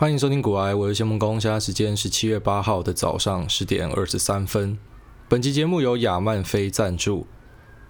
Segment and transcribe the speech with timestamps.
[0.00, 1.38] 欢迎收听古癌，我是谢孟恭。
[1.38, 4.78] 现在时间是七月八号的早上十点二十三分。
[5.28, 7.26] 本期节目由亚曼飞赞助。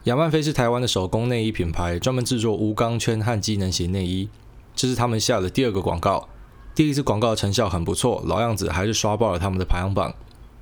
[0.03, 4.29] 亚曼飞是台湾的手工内衣品牌，专门制作无钢圈和机能型内衣。
[4.75, 6.29] 这是他们下的第二个广告，
[6.75, 10.13] 第一次广告成效很不错，老样子还是刷爆了他们的排行榜。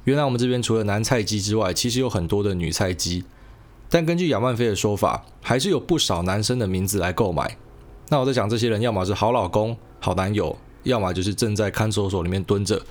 [0.04, 3.24] 原来我们这边除了男菜鸡之外，其实有很多的女菜鸡。
[3.88, 7.56] 但根据亚曼飞的说法，还是有不少男生的名字来购买。
[8.10, 10.58] 那我在想，这些人要么是好老公、好男友。
[10.88, 12.82] 要么就是正在看守所里面蹲着，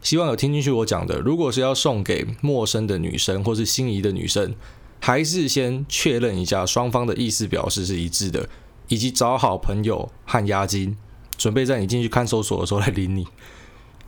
[0.00, 1.18] 希望有听进去我讲的。
[1.20, 4.54] 如果是要送给陌生的女生或是心仪的女生，
[4.98, 8.48] 还是先确认一下双方的意思表示是一致的，
[8.88, 10.96] 以及找好朋友和押金，
[11.36, 13.26] 准备在你进去看守所的时候来领你。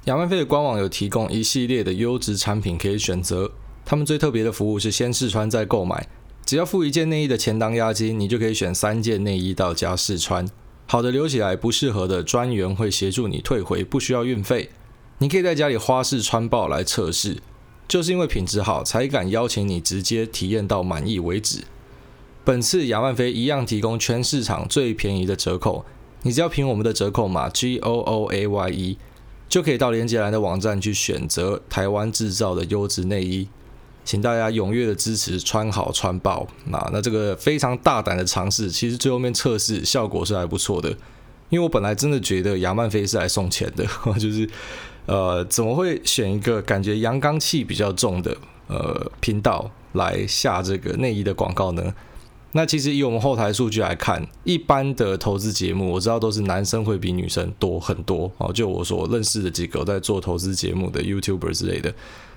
[0.06, 3.52] 亚曼菲的官网有提供一系列的优质产品可以选择，
[3.84, 6.08] 他们最特别的服务是先试穿再购买，
[6.46, 10.46] 只要付一件内衣的钱当押金，你就可以选三件内衣到家试穿。
[10.86, 14.70] 好的留起来，不适合的专员会协助你退回，不需要运费。
[15.18, 17.38] 你可以在家里花式穿爆来测试，
[17.88, 21.64] 就是因为品质好，才敢邀请你直接体验到满意为止。
[22.44, 25.86] 本次亚曼飞一样提供全市场最便宜的折扣，
[26.22, 28.98] 你只要凭我们的折扣码 G O O A Y E，
[29.48, 33.48] 就可以到连接栏的网站去选择台湾制造的优质内衣。
[34.04, 36.46] 请大家踊跃的支持，穿好穿爆。
[36.66, 40.90] 那那这个非常大胆的尝试，其实最后面测试效果是还不错的。
[41.50, 43.84] 因为我本来真的觉得亚曼飞是来送钱的，
[44.18, 44.48] 就是
[45.06, 51.94] 呃怎么会选一个感觉阳刚气比较重的呃频道来下这个内衣的广告呢？
[52.52, 58.52] 那其实以我们后台数据来看，一般的投资节目我知道都是男生会比女生多很多哦。
[58.52, 61.92] 就我所认识的几个在做投资节目的 YouTuber 之类的。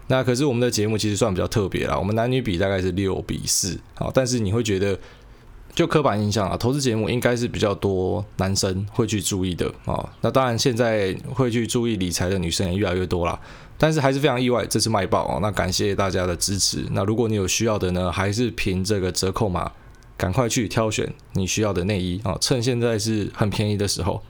[0.07, 4.97] 那可是我们的节目其实算比较特别啦，我们男女比大概是六比四，啊，但是你会觉得
[5.75, 10.09] 就刻板印象啊，投资节目应该是比较多男生会去注意的啊。
[10.21, 13.37] 那当然现在会去注意理财的女生也越来越多啦，
[13.77, 16.85] 但是还是非常意外，这次卖爆啊，那感谢大家的支持。
[16.91, 19.69] 那如果你有需要的呢，还是凭这个折扣码，
[20.15, 24.23] 赶快去挑选你需要的内衣啊，趁现在是很便宜的时候。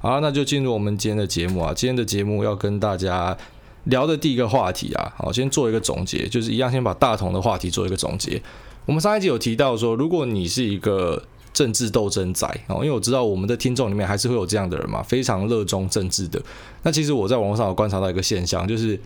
[0.00, 3.38] 好，那就进入我们今天的节目啊，今天的节目要跟大家。
[3.84, 8.40] 聊的第一个话题啊，好，先做一个总结，就是一样，先把大同的话题做一个总结。
[8.86, 11.22] 我们上一集有提到说，如果你是一个
[11.52, 16.40] 政治斗争仔啊，因为我知道我们的听众里面还是会有这样的人嘛，非常热衷政治的。
[16.82, 18.98] 那其实我在网络上有观察到一个现象，就是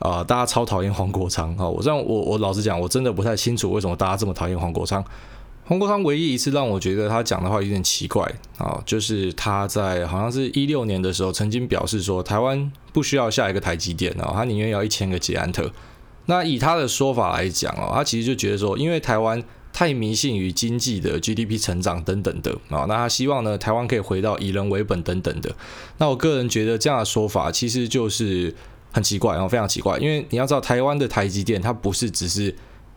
[0.00, 1.68] 啊、大家超讨厌黄国昌啊。
[1.68, 5.02] 我这样，我我老实讲，我真的不太清楚为什么大家这么讨厌黄国昌。
[5.66, 8.22] 黄国昌唯一一次让我觉得他讲的话有点奇怪
[8.58, 15.72] 啊，就是他在好像是一六年的时候曾经表示说，台湾不需要下一个台积电啊，他宁愿要一千个捷安特。
[16.26, 19.42] 那以他的说法来讲哦，他其实就觉得说，因为台湾
[19.72, 25.50] 太迷信于经济的 GDP 成长等等的啊，那他希望呢，台湾可以回到以人为本等等的。
[25.96, 28.54] 那我个人觉得这样的说法其实就是
[28.92, 32.54] 很奇怪哦，非常奇怪，因为你要知道，台湾的台积电它不是只是。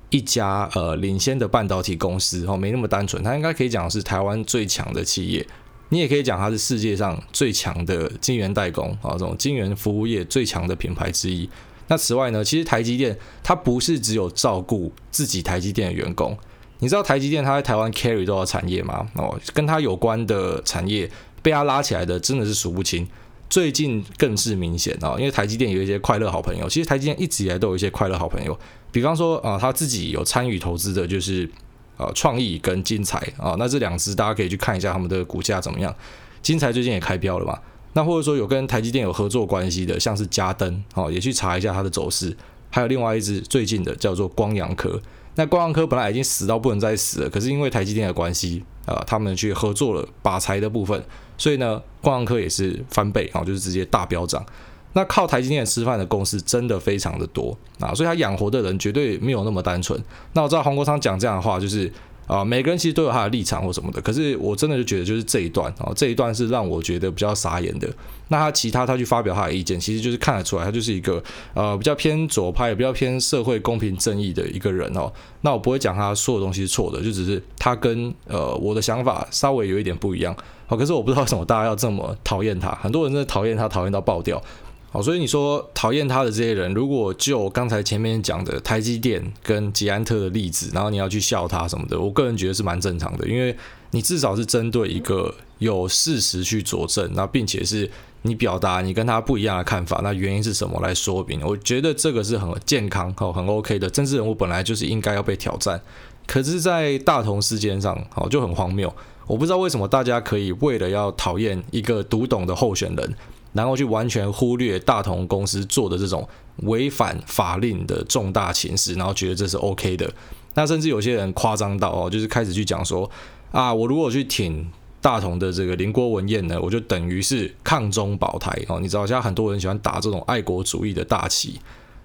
[0.10, 5.46] 一家呃领先的半导体公司哦，没那么单纯，它应该可以讲是台湾最强的企业，
[5.90, 11.50] 你也可以讲它是世界上最强的晶圆代工啊，这种晶圆服务业最强的品牌之一。
[11.88, 16.38] 那此外呢，其实台积电它不是只有照顾自己台积电的员工，
[16.80, 19.08] 你知道台积电它在台湾 carry 多少产业吗？
[19.16, 21.10] 哦，跟它有关的产业
[21.42, 23.08] 被它拉起来的真的是数不清。
[23.50, 28.58] 最近更是明显啊，因为台积电有一些快乐好朋友，其实台积电一直以来都有一些快乐好朋友。
[28.92, 31.50] 比方说啊，他自己有参与投资的，就是
[31.98, 35.94] 呃创意跟精材啊，那这两只大家可以去看一下他们的股价怎么样。
[36.42, 37.60] 精材最近也开标了嘛，
[37.94, 42.36] 那或者说有跟台积电有合作关系的，像是嘉登哦，也去查一下它的走势。
[42.70, 45.02] 还有另外一只最近的叫做光阳科，
[45.38, 51.02] 那光阳科本来已经死到不能再死了，可是因为台积电的关系啊，他们去合作了把财的部分，
[51.38, 54.46] 所以呢，光阳科也是翻倍啊，就是直接大飙涨。
[54.94, 60.02] 那靠台积电吃饭的公司真的非常的多啊，所以他养活的人绝对没有那么单纯。
[60.34, 61.92] 那我知道黄国昌讲这样的话，就是
[62.28, 64.00] 啊，每个人其实都有他的立场或什么的。
[64.02, 67.90] 可是我真的就觉得，就是这一段啊，这一段是让我觉得比较傻眼的。
[68.28, 71.24] 那他其他他去发表他的意见，其实就是看得出来，他就是一个
[71.54, 75.12] 呃比较偏左派、比较偏社会公平正义的一个人哦。
[75.42, 80.36] 那我不会讲他说的东西是错的，就只是他跟呃我的想法稍微有一点不一样。
[80.66, 84.42] 好，可是我不知道为什么大家要这么讨厌他，很多人真的讨厌他，讨厌到爆掉。
[84.90, 93.56] 好，所以你说讨厌他的这些人，如果就刚才前面讲的台积电跟吉安特的例子，然后你要去笑他什么的，我个人觉得是蛮正常的，因为
[93.92, 97.90] 你至少是针对一个有事实去佐证，那并且是
[98.22, 101.42] 你表达你跟他不一样的看法，那原因是什么来说明？
[101.44, 103.90] 我觉得这个是很健康、好很 OK 的。
[103.90, 105.80] 政治人物本来就是应该要被挑战，
[106.26, 108.92] 可是，在大同事件上，好就很荒谬。
[109.28, 113.16] 我不知道为什么大家可以为了要讨厌一个读懂的候选人。
[113.58, 116.26] 然后去完全忽略大同公司做的这种
[116.58, 120.08] 违反法令的重大情事，然后觉得这是 OK 的。
[120.54, 123.10] 那甚至有些人夸张到哦，就是开始去讲说
[123.52, 124.66] 啊，我如果去挺
[125.02, 128.80] 大同的这个林郭文彦呢，我就等于是抗中保台哦。
[128.80, 131.60] 你知道现在很多人喜欢打这种爱国主义的大旗，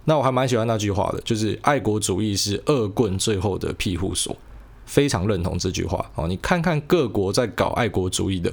[0.06, 4.34] 那我还蛮喜欢那句话的，就是爱国主义是恶棍最后的庇护所，
[4.86, 6.26] 非常认同这句话哦。
[6.26, 8.50] 你看看各国在搞爱国主义的。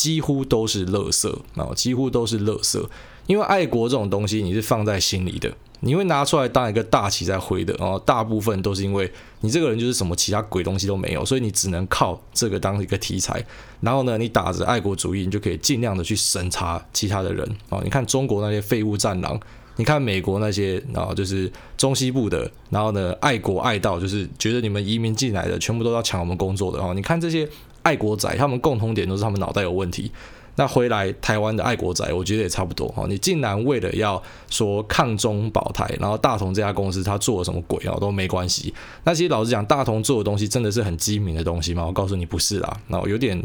[0.00, 2.82] 几乎都是垃圾啊，几乎都是垃圾。
[3.26, 7.74] 因为爱国这种东西，你是放在心里的，你会拿出来当一个大旗在挥的。
[7.78, 9.12] 然后大部分都是因为
[9.42, 13.44] 你这个人就是什么其他鬼东西都没有，所以你只能靠这个当一个题材。
[13.82, 17.78] 然后呢，你打着爱国主义，你就可以尽量的去审查其他的人啊。
[17.84, 19.38] 你看中国那些废物战狼，
[19.76, 26.94] 你看美国那些啊，就是中西部的，然后呢，爱国爱到就是觉得你们移民进来的全部都要抢我们工作的哦。
[26.94, 27.46] 你看这些。
[27.82, 30.10] 爱国仔，他们共同点都是他们脑袋有问题。
[30.56, 33.06] 那回来台湾的爱国仔，我觉得也差不多哈。
[33.08, 38.74] 你竟然为了要说抗中保台，然后大同这家公司他做了什么鬼啊都没关系。
[39.04, 41.86] 那其实老实讲，大同做的东西真的是很机敏的东西吗？
[41.86, 42.80] 我告诉你不是啦。
[42.88, 43.42] 那有点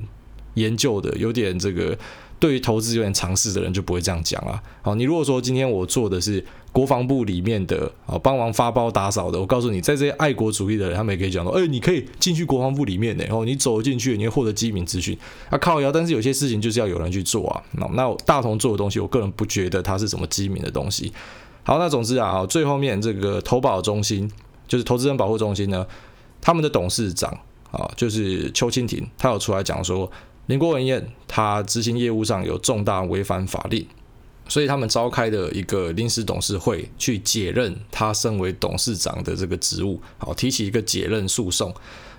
[0.56, 1.98] 研究的，有点这个。
[2.40, 4.62] 对于投资有点常识的人就不会这样讲了。
[4.82, 15.18] 好，你如果说今天我做的是国防部里面的啊，帮忙发包打扫的，我告诉你，在这些爱国主义的人，他们也可以讲说，哎，你可以进去国防部里面的，哦，你走进去，你会获得机密资讯
[15.50, 15.90] 啊，靠腰。
[15.92, 17.64] 但是有些事情就是要有人去做啊。
[17.72, 21.14] 那那大同做的东西，我个人不觉得它是什么机密的东西。
[21.64, 24.30] 好，那总之啊，最后面这个投保中心
[24.68, 25.88] 就是投资人保护中心呢，
[26.42, 27.31] 他们的董事长
[27.72, 30.12] 啊，就是邱清廷，他有出来讲说。
[30.47, 33.86] 林国文彦他执行业务上有重大违反法令，
[34.47, 41.74] 所以他们召开的一个临时董事会去解任他身为董事长的这个职务，好，提起一个解任诉讼。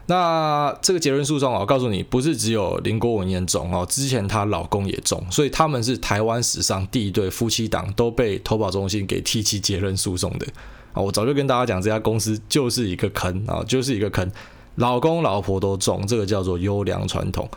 [0.08, 10.46] 那这个解任诉讼啊，我告诉你，不是只有林国文彦中哦，之前她老公也中，所以他们是台湾史上第一对夫妻档都被投保中心给提起解任诉讼的
[10.92, 11.02] 啊。
[11.02, 14.30] 我早就跟大家讲，这家公司就是一个坑啊，就是一个坑，
[14.76, 17.48] 老公老婆都中，这个叫做优良传统。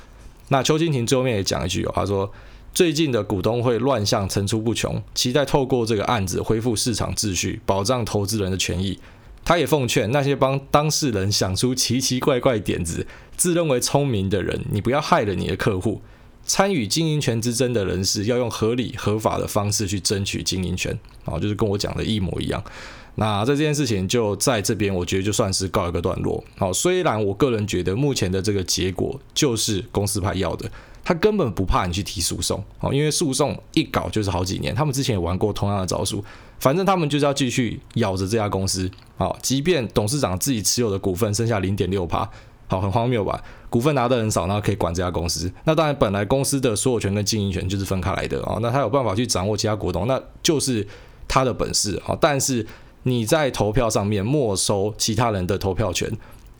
[0.50, 2.32] 那邱清廷最后面也讲一句哦，他说
[2.74, 9.00] 最近的股东会乱象层出不穷，期待透过这个案子恢复市场秩序，保障投资人的权益。
[9.46, 16.02] 他也奉劝那些帮当事人想出奇奇怪怪点子、自认为聪明的人，你不要害了你的客户。
[16.46, 22.64] 参与经营权之争的人士要用合理合法的方式去争取经营权，啊，就是跟我讲的一模一样。
[23.20, 26.42] 那在这件事情就在这边，我觉得就算是告一个段落。
[26.58, 30.72] 好，虽然我个人觉得目前的这个结果就是公司派要的，
[31.04, 34.74] 他根本不怕你去提诉讼，哦，因为诉讼一搞就是好几年。
[34.74, 36.24] 他们之前也玩过同样的招数，
[36.62, 38.90] 反正他们就是要继续咬着这家公司。
[39.18, 42.20] 好，即便董事长自己持有的股份剩下零点六趴，
[42.68, 43.44] 好，很荒谬吧？
[43.70, 45.52] 股份拿的很少，然后可以管这家公司。
[45.66, 48.58] 那当然，本来公司的所有权跟经营权就是分开来的啊。
[48.62, 50.88] 那他有办法去掌握其他股东，那就是
[51.28, 52.18] 他的本事啊。
[52.22, 52.66] 但是。
[53.04, 56.12] 你在投票上面没收其他人的投票权，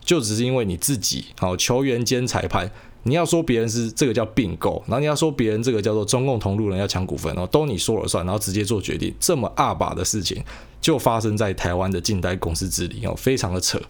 [0.04, 2.70] 就只是因为你自己好球员兼裁判，
[3.02, 10.42] 你要说别人是这个叫并购，然后你要说别人这个叫做中共同路人要抢股份，然后都你说了算，然后直接做决定，这么二把的事情
[10.80, 13.80] 就发生在台湾的近代公司治理哦，非常的扯，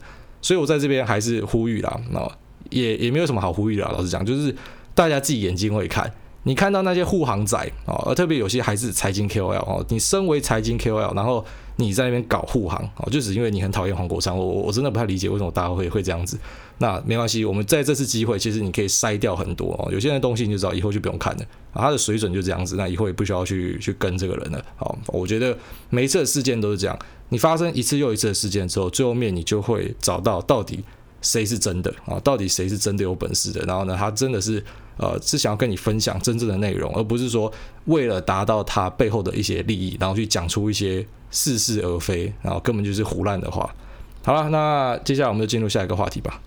[0.42, 2.30] 所以我在这边还是呼吁啦，哦，
[2.70, 4.54] 也也没有什么好呼吁的，老实讲，就是
[4.94, 6.12] 大家自己眼睛会看。
[6.44, 11.44] 你看到那些护航仔啊，而特别有些还是财经 KOL 哦，你身为财经 KOL，然后
[11.80, 16.38] 你在那边搞护航哦，就只因为你很讨厌黄国昌，我我真的不太理解为什么大家会会这样子。
[16.78, 24.64] 那没关系，我们在这次机会，其实你可以筛掉很多哦，有些人东西你就知道，以后就不用看了啊，他的水准就这样子，那以后也不需要去去跟这个人了。
[24.76, 25.56] 好，我觉得
[25.88, 30.84] 每一次的事件都是这样，你发生一次又一次的事件之后，最后面你就会找到到底
[31.20, 34.62] 谁是真的啊，到底谁是真的有本事的，然后呢，他真的是。
[35.00, 37.50] 呃，是想要跟你分享真正的内容，而不是说
[37.86, 43.74] 为了达到他背后的一些利益，然后去讲出一些似是而非，然后根本就是胡烂的话。
[44.22, 46.42] 好了，那接下来我们就进入下一个话题吧。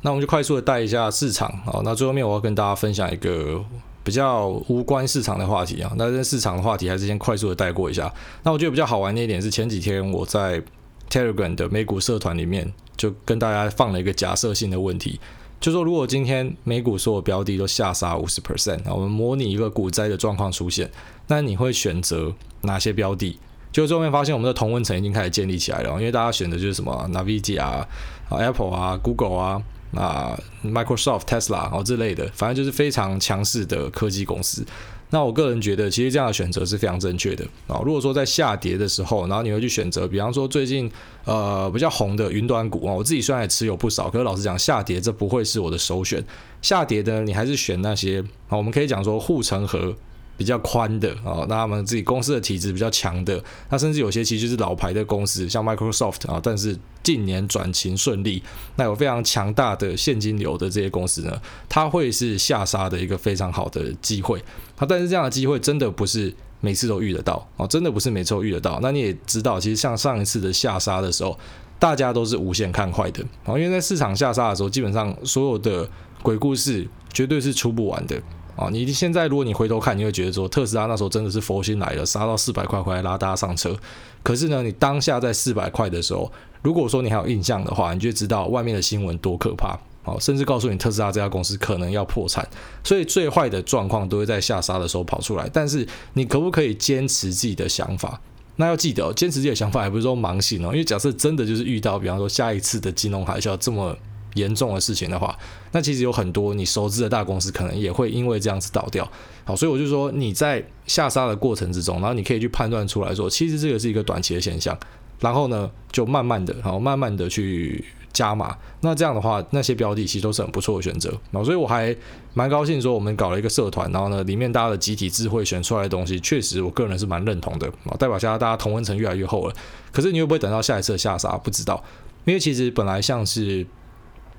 [0.00, 1.82] 那我们就快速的带一下市场啊。
[1.84, 3.62] 那最后面我要跟大家分享一个
[4.02, 5.92] 比较无关市场的话题啊。
[5.96, 8.10] 那这市场的话题还是先快速的带过一下。
[8.42, 10.62] 那我觉得比较好玩的一点是前几天我在
[11.10, 15.20] Telegram 的美股社团里面就跟大家放了一个假设性的问题。
[15.62, 20.90] 就说如果今天美股所有标的都下杀五十 percent，我们模拟一个股灾的状况出现，
[21.28, 23.38] 那你会选择哪些标的？
[23.70, 27.86] 就最后面发现我们的同温层已经开始建立起来了，因为大家选的就是什么 Nvidia 啊、
[28.30, 29.62] Apple 啊、Google 啊、
[29.94, 34.66] 啊 Microsoft、Tesla 哦之类的，反正就是非常强势的科技公司。
[35.14, 37.82] 那我个人觉得，其实这样的选择是非常正确的啊。
[37.84, 40.90] 如果说在下跌的时候，然后你会去选择，比方说最近
[41.26, 46.24] 呃比较红的云端股啊，我自己虽然也持有不少，可是老实讲，下跌这不会是我的首选。
[46.62, 49.94] 下跌呢你还是选那些啊，我们可以讲说护城河
[50.42, 58.42] 比较宽的啊，那他们自己公司的体质比较强的，那甚至有些其实就是老牌的公司，像 Microsoft 啊，但是近年转型顺利，
[58.74, 64.42] 那有非常强大的现金流的这些公司呢，它会是下杀的一个非常好的机会。
[64.76, 68.80] 啊，但是这样的机会真的不是每次都遇得到哦，真的不是每次都遇得到。
[68.82, 71.38] 那你也知道，其实像上一次的下杀的时候，
[71.78, 75.88] 大家都是无限看坏的啊，因为在市场下杀的时候，基本上所有的
[76.20, 78.20] 鬼故事绝对是出不完的。
[78.62, 83.76] 啊，你现在如果你回头看，你会觉得说特斯拉那时候真的是佛心来了，杀到四百块回来拉大家上车。
[84.22, 86.30] 可是呢，你当下在四百块的时候，
[86.62, 89.76] 如果说你还有印象的话，你就知道外面的新闻多可怕。
[90.04, 92.46] 好，甚至告诉你特斯拉这家公司可能要破产。
[92.84, 95.48] 所以最坏的状况都会在下杀的时候跑出来。
[95.52, 98.20] 但是你可不可以坚持自己的想法？
[98.56, 100.68] 那要记得哦，坚持自己的想法，还不是说盲信哦。
[100.68, 103.96] 因为假设真的就是遇到，比方说下一次的金融海啸这么。
[104.34, 105.36] 严重的事情的话，
[105.72, 109.06] 那其实有很多你熟知的大公司可能也会因为这样子倒掉。
[109.44, 114.78] 好，所以我就说你在下杀的过程之中，然后你可以去判断出来说，其实这个是一个短期的现象，
[115.20, 118.56] 然后呢，就慢慢的，然后慢慢的去加码。
[118.80, 121.10] 那这样的话，那些标的其实都是很不错的选择。
[121.30, 121.94] 然后，所以我还
[122.34, 127.66] 蛮高兴说，我们搞了一个社团，然后呢，里面大家的集体智慧选出来的东西，确实我个人是蛮认同的。
[127.86, 129.54] 啊，代表现在大家同温层越来越厚了。
[129.90, 131.36] 可是你会不会等到下一次的下杀？
[131.36, 131.82] 不知道，
[132.24, 133.66] 因为其实本来像是。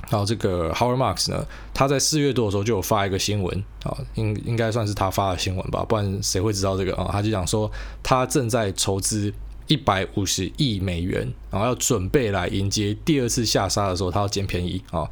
[0.09, 7.09] 然后这个 Howard Marks 呢，他在四月多的时候就有发一个新闻啊，应应该算是他发的新闻吧，不然谁会知道这个啊？
[7.11, 9.33] 他就讲说他正在筹资
[9.67, 15.09] 一百五十亿美元，然后要准备来迎接第二次下杀的时候，他要捡便宜啊。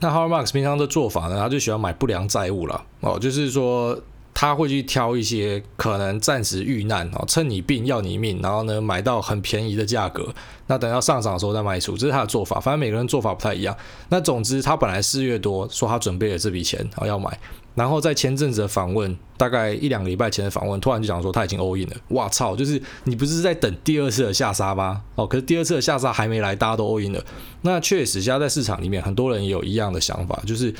[0.00, 3.98] 那 Howard Marks 平常的做法呢，他就喜欢买不良债务了哦，就是说。
[4.38, 10.28] 他会去挑一些可能暂时遇难啊，趁你病要你命，然后呢买到很便宜的价格，
[10.66, 12.60] 那等到上涨的时候再卖出，这是他的做法。
[12.60, 13.74] 反正每个人做法不太一样。
[14.10, 17.34] 那总之，他本来四月多说他准备了这笔钱啊要买。
[17.74, 21.96] 然后在前阵子的访问，大概一两个礼拜前的访问，突然就讲说他已经 all in 了。
[22.08, 22.54] 哇操！
[22.54, 25.02] 就是你不是在等第二次的下杀吗？
[25.14, 27.24] 哦，可是第二次的下杀还没来，大家都 all in 了。
[27.62, 30.74] 那确实，现在在市场里面，很多人也有一样的想法，就是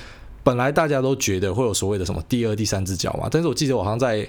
[0.46, 4.24] 本来大家都觉得会有所谓的什么第二、第三只脚嘛，但是我记得我好像在。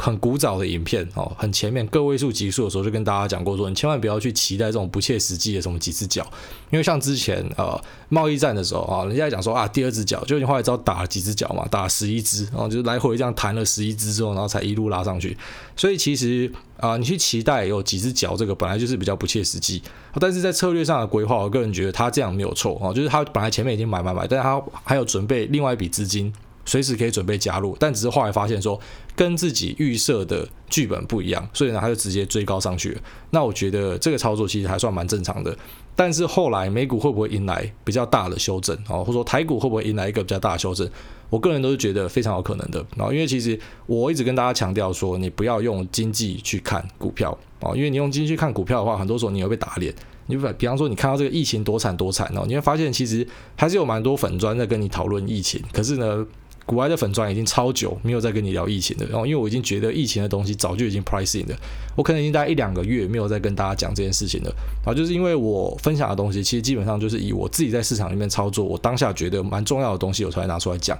[0.00, 6.26] 很古早的影片哦，很前面个位数级数的时候就跟大家讲过说，你千万不要去期待这种不切实际的什么几只脚，
[6.70, 7.78] 因为像之前呃
[8.08, 15.36] 贸易战的时候啊，人家讲说啊第二只脚，就你后来知道打了几只脚嘛，打了十一只，然后就来回这样弹了十一只之后，然后才一路拉上去。
[15.76, 19.82] 所以其实啊，你去期待有几只脚，这个本来就是比较不切实际。
[20.18, 26.32] 但是在策略上的规划，我个人觉得他这样没有错啊，就是他本来前面已经买买买，但是他还有准备另外一笔资金。
[26.64, 28.78] 随时可以准备加入，但只是后来发现说
[29.16, 33.00] 跟自己预设的剧本不一样，所以呢他就直接追高上去了。
[33.30, 35.56] 那我觉得这个操作其实还算蛮正常的。
[35.96, 38.96] 但是后来美股会不会迎来比较大的修正啊？
[38.98, 40.88] 或者说台股会不会迎来一个比较大的修正？
[41.28, 43.12] 我个人都是觉得非常有可能的啊。
[43.12, 49.94] 因为其实我一直跟大家强调说，你不要用经济去看股票啊，因为你用经济去看股票的话，很多时候你会被打脸。
[50.26, 53.26] 你比比方说，你看到这个疫情多惨多惨哦，你会发现其实
[53.56, 56.26] 还是有蛮多粉砖在跟你讨论疫情，可是呢。
[56.70, 61.56] 股外的粉砖已经超久没有再跟你聊疫情了，然后因为我已经觉得疫情的东西早就已经 pricing 了，
[61.96, 70.96] 我可能已经大概一两个月没有再跟大家讲这件事情了，啊，就是因为我分享的东西其实基本上就是以我自己在市场里面操作，我当下觉得蛮重要的东西，我才拿出来讲。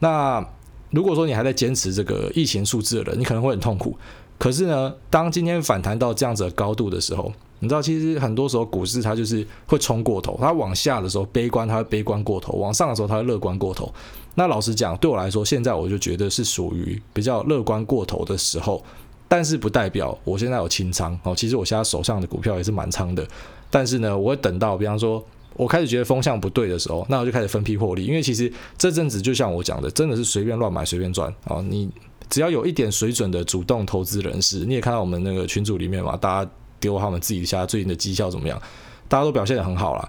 [0.00, 0.46] 那
[0.90, 3.96] 如果说你还在坚持这个疫情数字的人，你可能会很痛苦。
[4.38, 13.90] 可是呢，当今天反弹到这样子的高度的时候，你知道，其实很多时候股市它就是会冲过头，它往下的时候悲观，它会悲观过头；往上的时候，它会乐观过头。
[14.36, 18.84] 那老实讲，对我来说，现在我就觉得是属于比较乐观过头的时候，
[19.26, 21.34] 但是不代表我现在有清仓哦。
[21.34, 23.26] 其实我现在手上的股票也是满仓的，
[23.70, 25.24] 但是呢，我会等到比方说
[25.54, 28.04] 我开始觉得风向不对的时候，那我就开始分批获利。
[28.04, 31.64] 因为其实这阵子就像我讲的，真的是随便乱买随便赚哦。
[31.66, 31.90] 你
[32.28, 38.60] 只要有一点水准的主动投资人士，你也看到我们那个群组里面嘛，大家丢他们自己家最近的绩效怎么样，
[39.08, 40.06] 大家都表现得很好啦。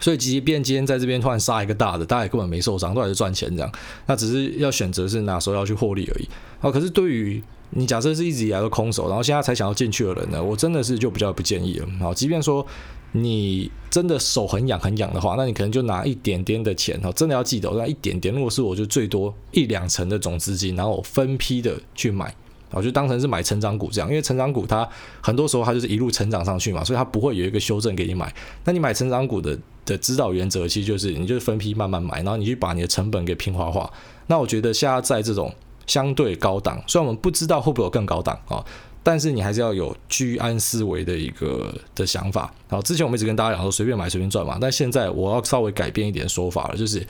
[0.00, 3.72] 所以即便今天在这边突然杀一个大的，大家也根本没受伤，都还是赚钱这样。
[4.06, 6.28] 那只是要选择是哪时候要去获利而已。
[6.58, 11.88] 好，可是对于你假设是一直以来都空手，然后现在才想要进去的人呢，我真的是就比较不建议了。
[12.00, 12.66] 好，即便说
[13.12, 22.34] 你真的手很痒很痒的话，那你可能就拿一点点的钱，哈，真的要记得，那一点点，如果是我就最多一两成的总资金，然后分批的去买。
[22.72, 24.88] 我就当成是买成长股这样，因为成长股它
[25.20, 28.32] 很多时候它就是一路成长上去嘛，所以它不会有一个修正给你买。
[28.64, 33.90] 那你买成长股的的指导原则其实就是，你就是分批慢慢买，然后你去把你的成本给平滑化。
[34.26, 35.52] 那我觉得现在在这种
[35.86, 38.64] 相对高档，虽然我们不知道会不会有更高档啊，
[39.02, 42.52] 但是你还是要有居安思危的一个的想法。
[42.68, 47.04] 然后之前我们一直跟大家讲说随便买随便赚嘛，但现在我要稍微改变一点说法了，就是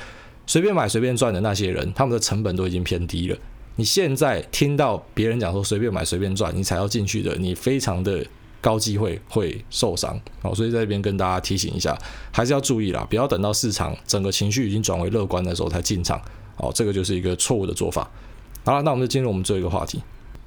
[0.47, 3.37] 随便买随便赚的那些人，他们的成本都已经偏低了。
[3.77, 8.25] 你现在听到别人讲说随便买随便赚，你才要进去的，你非常的
[8.61, 10.55] 高机会会受伤哦。
[10.55, 11.97] 所以在这边跟大家提醒一下，
[12.31, 16.21] 还是要注意啦，不要等到市场整个情绪已经转为乐观的时候才进场
[16.57, 18.11] 哦，这个就是一个错误的做法。
[18.65, 20.03] 好了，那我们就进入我们最后一个话题。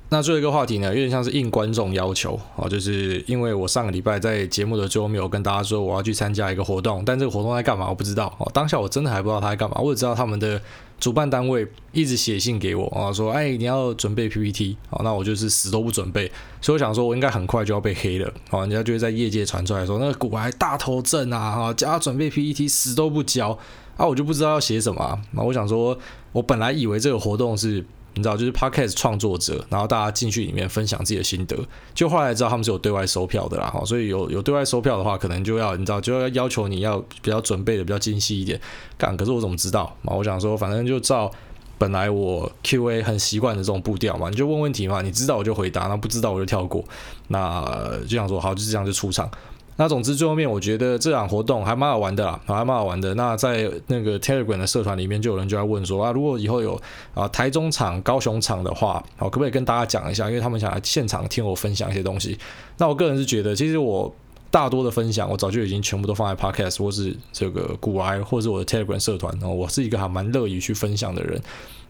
[0.10, 8.48] 那最后一个话题呢，有点像是应观众要求哦，就是因为我上个礼拜在节目的最后没有跟大家说我要去参加一个活动，但这个活动在干嘛我不知道哦。
[8.54, 10.62] 当下我真的还不知道他在干嘛，我只知道他们的
[11.04, 16.32] 主办单位一直写信给我啊，说哎你要准备 PPT 啊，那我就是死都不准备，
[16.62, 23.50] 所以我想说我应该很快就要被黑了啊，人家就会在业界传出来说那个股癌大头症啊哈，叫他准备 PPT 死都不交
[23.98, 26.00] 啊，我就不知道要写什么啊，那我想说
[26.32, 27.84] 我本来以为这个活动是。
[28.16, 31.58] 你知道，就是 Podcast 创作者，然后大家进去里面分享自己的心得，
[31.94, 38.60] 就后来知道他们是有对外收票的啦，哈，所以有有对外收票的话，可能就要你知道，就要要求你要比较准备的比较精细一点。
[38.98, 39.96] 干，可是我怎么知道？
[40.02, 41.32] 嘛，我想说，反正就照
[41.78, 46.84] 本来我 QA 很习惯的这种步调嘛，你就问问题嘛，你知道我就回答，那不知道我就跳过。
[47.30, 49.30] 那就想说，好，就这样就出场。
[49.76, 53.14] 那总之最后面，我觉得这场活动还蛮好玩的啦，还蛮好玩的。
[53.16, 56.80] 那在那个 Telegram 的社团里面，就有人就在问说啊，如果以后有
[57.14, 60.30] 啊台中场、高雄场的话，好，可不可以跟大家讲一下？
[60.30, 62.38] 因为他们想来现场听我分享一些东西。
[62.78, 64.14] 那我个人是觉得，其实我
[64.52, 69.36] 大多的分享，我早就已经全部都放在 Podcast 或是这个股癌，或是我的 Telegram 社团。
[69.40, 71.42] 然后我是一个还蛮乐于去分享的人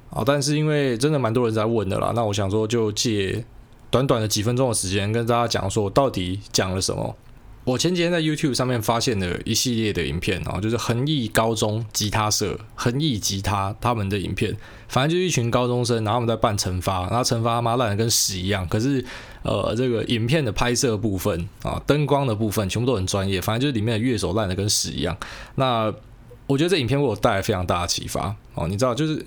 [0.09, 3.43] 啊，但是因为真的蛮多人在问的啦，那我想说就借
[3.91, 7.13] 短短的几分钟的时间，跟大家讲说我到底讲了什么。
[7.65, 14.55] 我前几天在 YouTube 上面发现了一系列的影片啊，就是恒毅高中吉他社、恒毅吉他他们的影片，
[14.89, 18.67] 反正就是一群高中生，然后他们在办惩罚，然后惩罚他妈烂的跟屎一样。
[18.67, 19.03] 可是，
[19.43, 25.17] 呃，这个影片的拍摄部分啊，灯光的部分全部都很专业，反正就是里面的乐手烂的跟屎一样。
[25.55, 25.93] 那
[26.47, 29.25] 我觉得这影片为我带来非常大的启发哦，你知道就是。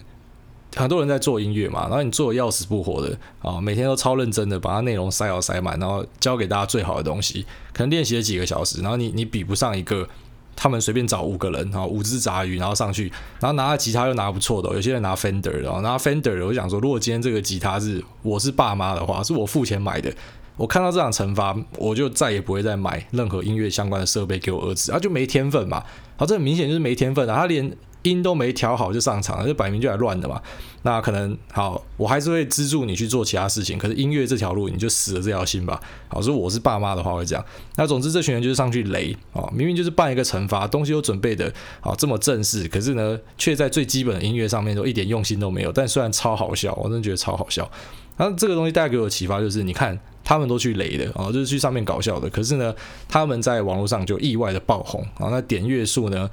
[0.75, 7.47] 很多人在做音乐嘛，然后你做的要死不活的啊，每天都超认真的把它内容塞好塞满，然后教给大家最好的东西。
[7.73, 10.07] 可能练习了几个小时，然后你你比不上一个
[10.55, 16.45] 他们随便找五个人啊，五只杂鱼然后上去，然后拿了吉他又拿不错的，有些人拿 Fender 的，拿 Fender 的。
[16.45, 20.13] 我想说，如果今天这个吉他是我是爸妈的话，是我付钱买的，
[20.57, 25.83] 我看到这场惩罚，我就再也不会再买任何音乐相关的设备给我儿子，他就没天分嘛。
[26.19, 27.75] 好，这很明显就是没天分啊，他连。
[28.11, 30.41] 音都没调好就上场了，这摆明就来乱的嘛。
[30.83, 33.77] 那可能好，我还是会资助你去做其他事情。
[33.77, 35.81] 可是音乐这条路你就死了这条心吧。
[36.09, 37.45] 好，如果我是爸妈的话会这样。
[37.75, 45.73] 那总之这群人就是上去雷啊，明明就是办一个惩罚，东西都准备的啊这么正式，可是呢却在最基本的音乐上面都一点用心都没有。
[45.73, 47.69] 但虽然超好笑，我真的觉得超好笑。
[48.17, 52.73] 然后这个东西带给我启发就是，你看他们都去雷的啊，就是去上面搞笑的，可是呢
[53.09, 56.31] 他们在网络上就意外的爆红啊，那点阅数呢？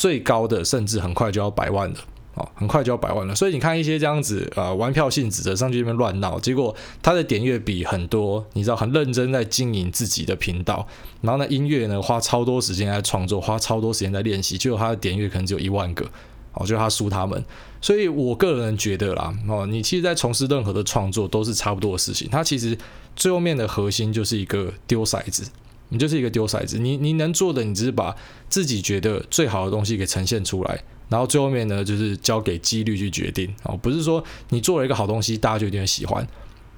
[0.00, 1.96] 最高的甚至很快就要百万了
[2.34, 3.34] 啊，很快就要百万了。
[3.34, 10.88] 所以你看一些这样子呃玩票性质的上去这边乱闹，结果他的点阅比很多，你知道很认真在经营自己的频道，
[11.20, 16.06] 然后呢音乐呢花超多时间在创作，花超多时间在练习，结果他的点阅可能只有一万个，
[16.54, 17.44] 哦，就他输他们。
[17.82, 22.78] 所以我个人觉得啦，哦，你其实在从事任何的创作都是差不多的事情，它其实
[23.14, 25.44] 最后面的核心就是一个丢骰子。
[25.90, 28.16] 你就是一个丢骰子，你你能做的，你只是把
[28.48, 36.26] 自己觉得最好的东西给呈现出来，然后最后面呢，就是交给几率去决定哦，不是说你做了一个好东西，大家就一定会喜欢。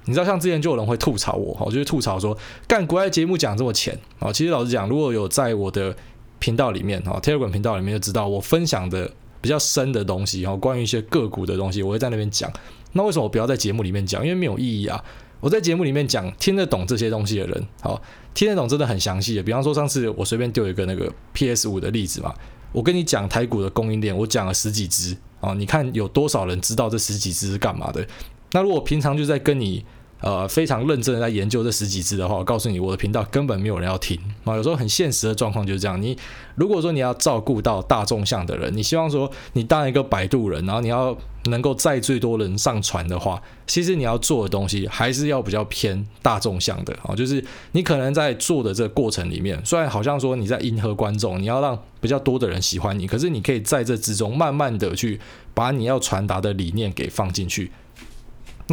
[0.05, 4.33] 你知道，像之前就有人会吐槽我，哦，就是吐槽说，干国外节目讲这么浅啊。
[4.33, 5.95] 其实老实讲，如果有在我的
[6.39, 12.51] 频道里面哈，Telegram 频道里面就知道我分享的比较深的东西哈，关于一些个股的东西，我会在那边讲。
[12.91, 14.21] 那为什么我不要在节目里面讲？
[14.23, 15.01] 因为没有意义啊。
[15.43, 18.01] 我在节目里面讲听得懂这些东西的人，好，
[18.33, 19.43] 听得懂真的很详细的。
[19.43, 22.33] 比方说上次我随便丢一个那个 PS 五的例子嘛，
[22.71, 28.07] 我跟你讲台股的供应链，我讲了十几只啊，你看有多少人知道这十几只是干嘛的？
[28.53, 29.83] 那如果平常就在跟你。
[30.23, 34.55] 呃，非常认真的在研究这十几支的话，我告诉你，我的频道根本没有人要听啊。
[34.55, 36.01] 有时候很现实的状况就是这样。
[36.01, 36.17] 你
[36.55, 41.13] 如果说你要照顾到大众向的人，你希望说你当一个摆渡人，然后你要
[41.47, 47.13] 能够载最多人上船的话，其实你要做的东西还是要比较偏大众向的啊。
[47.13, 55.19] 就是你可能在做的这个过程里面，虽然好像说你在迎合观众，你要让比较多的人喜欢你，可是你可以在这之中慢慢的去
[55.53, 57.69] 把你要传达的理念给放进去。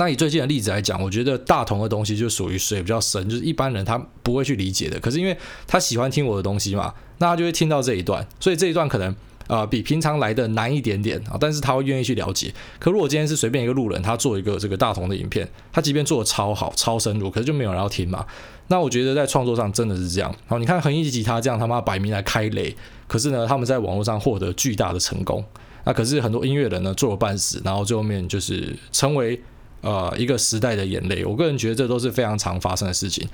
[0.00, 4.98] 那以最近的例子来讲，我觉得大同的东西就属于水比较深，就是一般人他不会去理解的。
[4.98, 5.36] 可是因为
[5.66, 9.14] 他喜欢听我的东西嘛，那他就会听到这一段，所以这一段可能
[9.46, 12.50] 啊、比平常来的难一点点啊，但是他会愿意去了解。
[12.78, 18.24] 可如果今天是随便一个路人，他做一个这个大同的影片，他即便做的超好、超深入，可是就没有人要听嘛。
[18.68, 20.34] 那我觉得在创作上真的是这样。
[20.46, 22.74] 好，你看恒一吉他这样他妈摆明来开雷，
[23.06, 25.44] 可是呢他们在网络上获得巨大的成功。
[25.84, 29.38] 那可是很多音乐人呢做了半死，然后最后面就是成为
[29.80, 31.24] 呃一个时代的眼泪。
[31.24, 33.28] 我个人觉得这都是非常常发生的事情。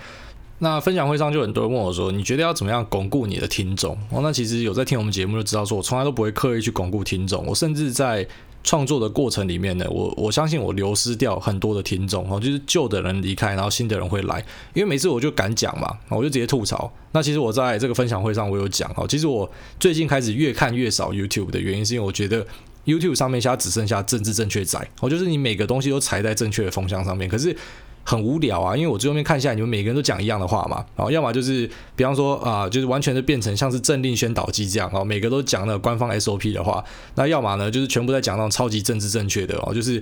[0.59, 7.45] 那分享会上就很多人问我说：“你觉得要怎么样巩固你的听众？”哦，那其实有在听我们节目就知道，说我从来都不会刻意去巩固听众。
[7.45, 8.27] 我甚至在
[8.65, 14.43] 创作的过程里面呢，我我相信我流失掉很多的听众哦，就是旧的人离开，然后新的人会来。
[14.73, 16.91] 因为每次我就敢讲嘛，我就直接吐槽。
[17.13, 19.47] 那其实我在这个分享会上我有讲哦，其实我
[19.79, 22.45] 最近开始越看越少 YouTube 的原因，是因为我觉得
[22.87, 27.55] YouTube 上面现在只剩下政治正确仔哦，就是你每个东西都踩在正确的风向上面，可是。
[28.09, 36.85] 很无聊啊，因为我最后面看下来，你们每个人都讲一样的话嘛，然后要么就是，比方说啊、就是完全的变成像是政令宣导机这样哦，每个都讲了官方 SOP 的话，
[37.17, 40.01] 那要么呢就是全部在讲那种超级政治正确的哦，就是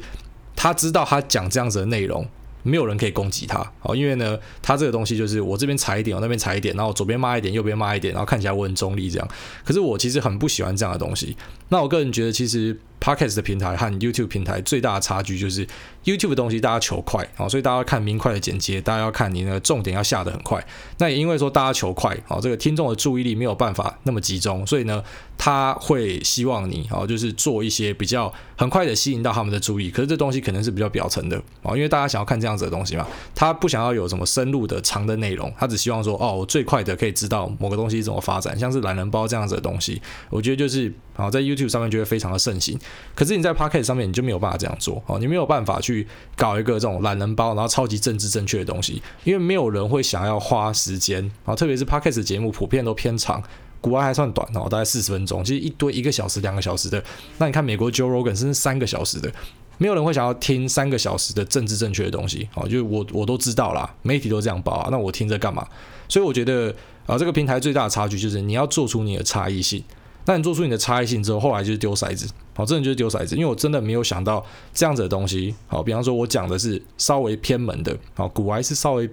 [0.55, 2.29] 他知道他讲这样子的内容。
[2.64, 9.29] 没有人可以攻击他哦，因为呢，他这个东西就是我这边踩一点，我那边踩一点，然后左边骂一点，右边骂一点，然后看起来我很中立这样。
[9.64, 11.37] 可是我其实很不喜欢这样的东西。
[11.68, 15.66] 那我个人觉得，其实 Podcast 的平台和 YouTube 平台最大的差距就是
[16.04, 20.64] YouTube 的东西大家求快哦，所以大家要看明快的剪接，大家要看你那个重点要下得很快。
[20.98, 25.02] 那也因为说大家求快哦，这个听众的注意力没有办法那么集中，所以呢，
[25.36, 29.90] 他会希望你哦，就是做一些比较很快的吸引到他们的注意。
[29.90, 32.54] 可是这东西可能是比较表层的哦，因为大家想要看这样。
[32.56, 42.78] 子的东西嘛，他不想要有什么深入的长的内容，他只希望说，哦，我最快的可以知道某个东西怎么发展，像是懒人包这样子的东西，我觉得就是，好在 YouTube 上面就会非常的盛行。
[43.14, 53.42] 可是你在 Podcast 上面你就没有办法这样做，哦，你没有办法去搞一个这种懒人包，然后超级政治正确的东西，因为没有人会想要花时间，啊，特别是 Podcast 节目普遍都偏长，
[53.80, 57.02] 古玩还算短哦，大概四十分钟，其实一堆一个小时、两个小时的，
[57.38, 59.33] 那你看美国 Joe Rogan 甚至三个小时的。
[59.76, 65.66] 没有人会想要听三个小时的政治正确的东西，哦，就是我我都知道啦，媒体都这样报啊，那我听着干嘛？
[66.09, 66.72] 所以我觉得
[67.07, 69.83] 啊，这个平台最大的差距就是你要做出你的差异性。
[70.26, 79.08] 那你做出你的差异性之后，后来就是丢骰子，好，真的就是丢骰子，因为我真的没有想到这样子的东西，好，比方说我讲的是稍微偏门的，好，股癌是稍微。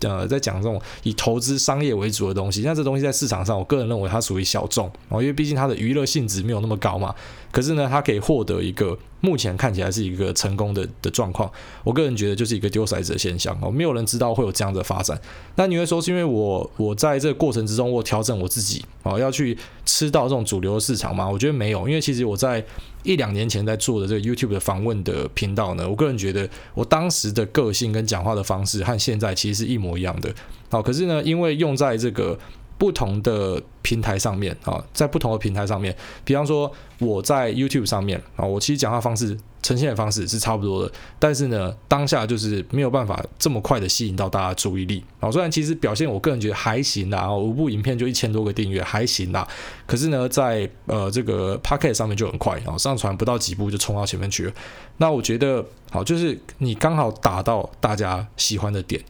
[0.00, 7.14] 呃，在讲这种以投资商业为主的东西，那这东西在市场上，我个人认为它属于小众哦，因为毕竟它的娱乐性质没有那么高嘛。
[7.50, 8.96] 可是呢，它可以获得一个
[9.26, 11.50] 目前看起来是一个成功的的状况。
[11.82, 15.20] 我个人觉得就是一个丢骰子的现象哦，没有人知道会有这样的发展。
[15.56, 21.28] 那你会说是因为我我在这个过程之中，我调整我自己哦，要去吃到这种主流的市场吗？
[21.28, 22.64] 我觉得没有，因为其实我在。
[23.02, 30.34] 一两年前在做的这个 YouTube 的访问的频道呢，我个人觉得我当时的个性跟讲话的方式和现在其实是一模一样的。
[30.68, 32.36] 好，可是呢，因为用在这个。
[32.78, 45.30] 不同的平台上面啊，在不同的平台上面，比方说我在 YouTube 上面啊，我其实讲话方式呈现的方式是差不多的，但是呢，当下就是没有办法这么快的吸引到大家注意力啊。
[45.30, 49.46] 虽然其实表现我个人觉得还行啦，五部影片就一千多个订阅还行啦，
[49.86, 54.52] 可是呢，在呃这个 Pocket 上面就很快啊，上传不到几部就冲到前面去了。
[54.98, 59.02] 那我觉得好，就是你刚好打到大家喜欢的点，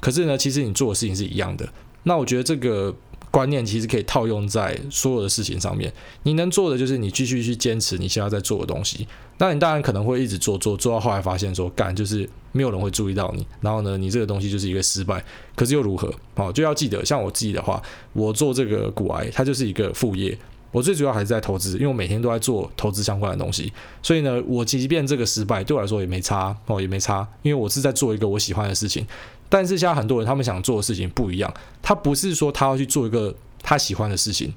[0.00, 1.68] 可是呢，其实你做的事情是一样的。
[2.04, 2.94] 那我觉得这个。
[3.38, 5.92] 观念其实可以套用在所有的事情上面。
[6.24, 9.06] 你能做的就是你继续去坚持你现在在做的东西。
[9.38, 13.46] 那你当然可能会一直做做做到后来发现说，干就是没有人会注意到你。
[13.60, 15.24] 然后呢，你这个东西就是一个失败。
[15.54, 16.12] 可是又如何？
[16.34, 17.80] 哦，就要记得，像我自己的话，
[18.12, 20.36] 我做这个股癌，它就是一个副业。
[20.72, 23.72] 我最主要还是在投资，因为我每天都在做投资相关的东西。
[24.02, 29.06] 所以呢，我即便这个失败对我来说也没差哦，也没差，因为我是在做一个我喜欢的事情。
[29.48, 34.52] 但是现在很多人他们想做的事情不一样，他不是说他要去做一个他喜欢的事情，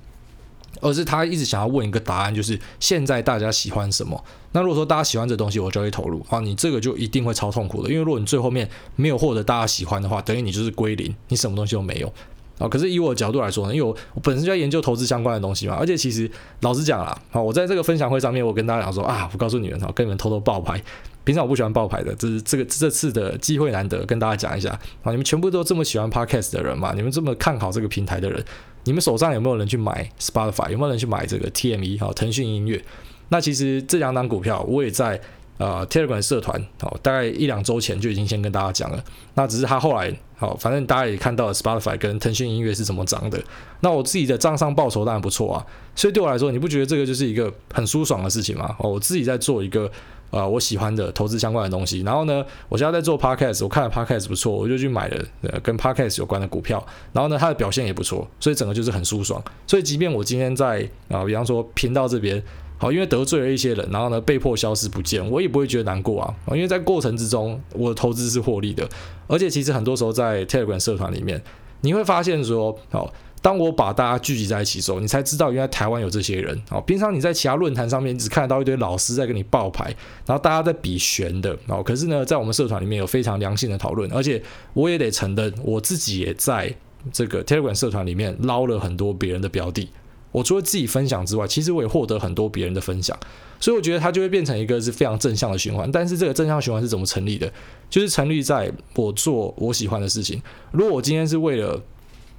[0.82, 4.22] 而是他一直想要问一个答案，就是现在大家喜欢什么？
[4.52, 12.14] 那如果说大家喜欢这东西，我就会投入啊，你这个就一定会超痛苦的，因为如果你最后面没有获得大家喜欢的话，等于你就是归零，你什么东西都没有
[12.60, 12.68] 啊。
[12.68, 20.84] 可是以我的角度来说呢，因为我本身就在研究投资相关的东西嘛，而且其实老实讲啦，啊，我在这个分享会上面，我跟大家讲说啊，我告诉你们啊，跟你们偷偷爆牌。
[21.24, 24.70] 平常我不喜欢爆牌的，这是这个这次的机会难得，跟大家讲一下
[25.04, 25.12] 啊！
[25.12, 26.94] 你们全部都这么喜欢 Podcast 的人嘛？
[26.96, 28.44] 你们这么看好这个平台的人，
[28.86, 30.72] 你们手上有没有人去买 Spotify？
[30.72, 32.84] 有没有人去买这个 TME 好，腾讯音乐？
[33.30, 35.22] 那其实这两档股票我也在
[35.58, 39.04] 呃 Telegram 社团好，大概一两周前就已经先跟大家讲了。
[39.36, 43.40] 那只是他后来好，反正大家也看到了 Spotify 跟腾讯音乐是怎么涨的。
[43.82, 48.76] 那我自己的账上报酬当然不错啊，所以对我来说，你不觉得这个就是一个很舒爽的事情吗？
[48.80, 49.92] 哦，我自己在做一个。
[50.32, 52.02] 啊、呃，我喜欢的投资相关的东西。
[52.02, 56.84] 然后呢，我现在在做 podcast，我看了 podcast 不错，我就去买了呃跟 podcast 有关的股票。
[57.14, 59.40] 然后呢，它的表现也不错，所以整个就是很舒爽。
[59.68, 62.42] 所以即便我今天在啊、比方说频道这边，
[62.78, 66.34] 好，因为得罪了一些人，然后呢被迫消失不见，我也不会觉得难过啊。
[66.48, 68.88] 因为在过程之中，我的投资是获利的。
[69.28, 71.42] 而且其实很多时候在 Telegram 社团里面，
[71.82, 73.14] 你会发现说，好。
[73.42, 76.62] 当我把大家聚集在一起的时候，你才知道原来台湾有这些人。
[76.70, 79.86] 哦，平常你在其他论坛上面只看得到一堆老师在跟你报牌，
[80.26, 81.58] 然后大家在比悬的。
[81.68, 84.42] 哦，可是呢，在我们社团里面有非常良性的讨论，而且
[84.74, 86.74] 我也得承认，我自己也在
[87.12, 89.90] 这个 Telegram 社团里面捞了很多别人的标的。
[90.32, 93.18] 我除了自己分享之外，其实我也获得很多别人的分享，
[93.60, 95.92] 所以我觉得它就会变成一个是非常正向的循环。
[95.92, 97.52] 但是这个正向循环是怎么成立的？
[97.90, 100.42] 就是成立在我做我喜欢的事情。
[100.72, 101.82] 如果我今天是为了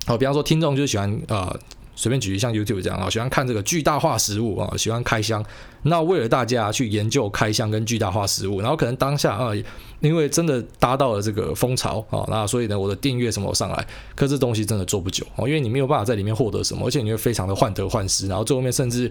[0.06, 1.56] 好，比方说听众就喜欢呃，
[1.94, 5.44] 随便举例像 YouTube 这样啊，喜欢看这个巨大化食物啊，喜欢开箱。
[5.84, 9.52] 那为了大家去研究开箱跟巨大化食物，然后可能当下啊，
[10.00, 13.86] 因为真的搭到了这个风潮啊，那所以呢，我的订阅什么上来，
[14.16, 19.10] 可是这东西真的做不久哦，因为你没有办法在里面获得什么，而且你会非常的患得患失，然后最后面甚至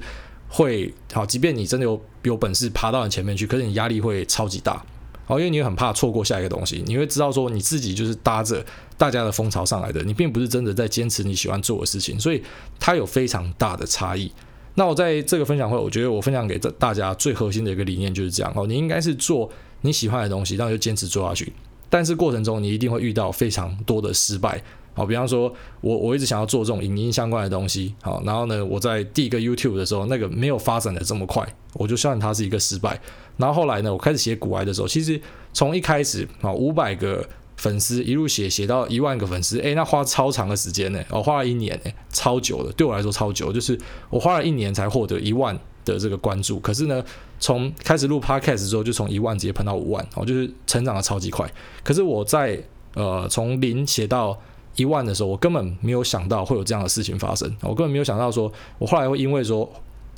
[0.50, 4.84] 会好，即便你真的有有本事爬到你前面去，可是你压力会超级大。
[5.32, 8.64] 哦，因为你很怕错过下一个东西，你会知道说你自己就是搭着
[8.98, 12.44] 大家的风潮上来的，你并不是真的在坚持你喜欢做的事情，所以
[12.78, 14.30] 它有非常大的差异。
[14.76, 19.50] 那我在这个分享会，我觉得我分享给大家最核心的一个理念就是这样哦，你应该是做
[19.82, 21.54] 你喜欢的东西，然后就坚持做下去，
[21.92, 24.60] 但是过程中你一定会遇到非常多的失败。
[24.94, 33.00] 好，比方说我我一直想要做这种影音相关的东西，好，然后呢，我在第一个 YouTube 的时候，那个没有发展的这么快，我就算它是一个失败。
[33.38, 35.20] 然后后来呢，我开始写古埃的时候，其实
[35.54, 37.26] 从一开始啊五百个
[37.56, 46.60] 粉丝一路写写到一万个粉丝，诶，那花超长的时间呢，我花了一年呢，超久的，对我来说超久，就是我花了一年才获得一万的这个关注。
[46.60, 47.02] 可是呢，
[47.42, 51.52] 从开始录 Podcast 之后，就从一万直接喷到五万，哦，就是成长的超级快。
[51.84, 54.40] 可是我在呃从零写到
[54.76, 57.52] 一万的时候，我根本没有想到会有这样的事情发生。
[57.62, 59.70] 我根本没有想到说，我后来会因为说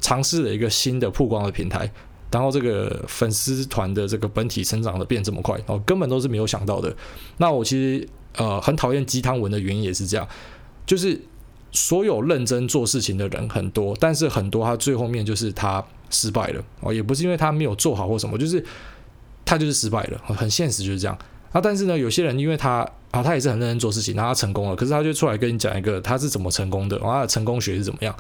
[0.01, 1.89] 尝试了一个新的曝光的平台，
[2.29, 6.93] 然后这个粉丝团的这个本体成长的变这么快，我根本都是没有想到的。
[7.37, 10.27] 那我其实呃很讨厌鸡汤文的原因也是这样，
[10.85, 11.19] 就是
[11.73, 18.63] 所有认真做事情的人很多，但是很多他最后面就是他失败了哦，也不是因为他没有做好或什么，就是
[19.43, 21.17] 他就是失败了，很现实就是这样。
[21.51, 28.15] 啊，但是呢，有些人因为他啊，他也是很认真做事情，然后他成功了，可是他就出来跟你讲一个他是怎么成功的，然后他的成功学是怎么样。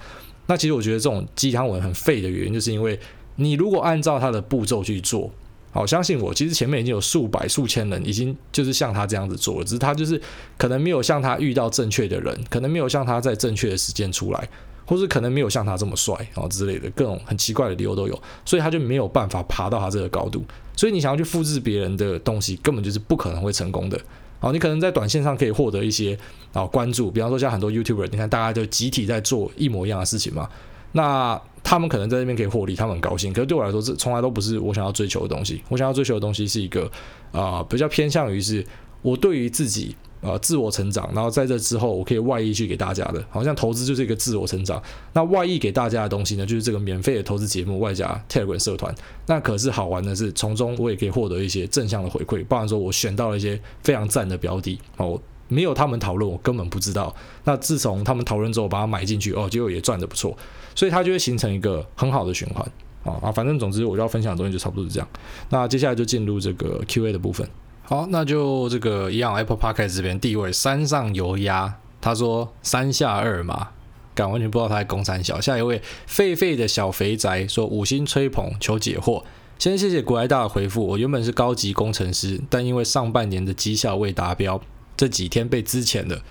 [0.47, 2.99] 那其实我觉得这种鸡汤文很废的原因，就是因为
[3.35, 5.31] 你如果按照他的步骤去做，
[5.73, 10.21] 好，相信我，其实前面已经有数百、数千人已经就是像他这样子做了，只是他就是
[10.55, 14.49] 可能没有像他遇到正确的人，可能没有像他在正确的时间出来，
[14.85, 20.45] 或是可能没有像他这么帅啊之类的各种很奇怪的理由都有，所以他就没有办法爬到他这个高度。
[20.75, 23.99] 所以你想要去复制别人的东西，根本就是不可能会成功的。
[24.39, 26.15] 好，你可能在短线上可以获得一些
[26.51, 30.47] 啊关注，比方说像很多 YouTuber，你看大家就集体在做一模一样的事情嘛，
[30.93, 33.33] 那他们可能在这边可以获利，他们很高兴。
[33.33, 35.61] 可是对我来说，这从来都不是我想要追求的东西。
[35.67, 36.89] 我想要追求的东西是一个
[37.33, 38.65] 啊、比较偏向于是
[39.01, 39.93] 我对于自己。
[40.25, 44.81] 呃，自我成长，然后在这之后，我可以外溢去给大家的，好像投资就是一个自我成长。
[45.11, 48.95] 那外溢给大家的东西呢，就是这个免费的投资节目，外加 Telegram 社团。
[49.25, 55.21] 那可是好玩的是，从中我也可以获得一些正向的回馈，包含说我选到了一些非常赞的标的哦，
[55.53, 57.15] 没有他们讨论，我根本不知道。
[57.43, 60.35] 那自从他们讨论之后，把它买进去哦，结果也赚得不错，
[60.73, 62.65] 所以它就会形成一个很好的循环
[63.03, 63.31] 啊啊！
[63.31, 65.07] 反正总之，我要分享的东西就差不多是这样。
[65.49, 67.47] 那接下来就进入这个 Q&A 的部分。
[67.83, 73.69] 好，那就这个一样，Apple Podcast 这边第一位山上油鸭，他说三下二嘛，
[74.15, 75.41] 敢完全不知道他在攻三小。
[75.41, 79.21] 下一位狒狒的小肥宅说五星吹捧求解惑，
[79.59, 80.87] 先谢谢国外大的回复。
[80.87, 84.61] 我原本是高级工程师，但因为上半年的绩效未达标，
[84.95, 86.21] 这几天被资遣的。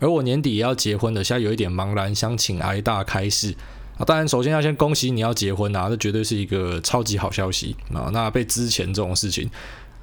[0.00, 3.54] 而我年底也要结婚的，现在有一点茫然，想请挨大开示
[3.96, 4.04] 啊。
[4.04, 8.10] 当然，首先要先恭喜你要结婚啊，这绝对是一个超级好消息啊。
[8.12, 9.48] 那被资遣这种事情。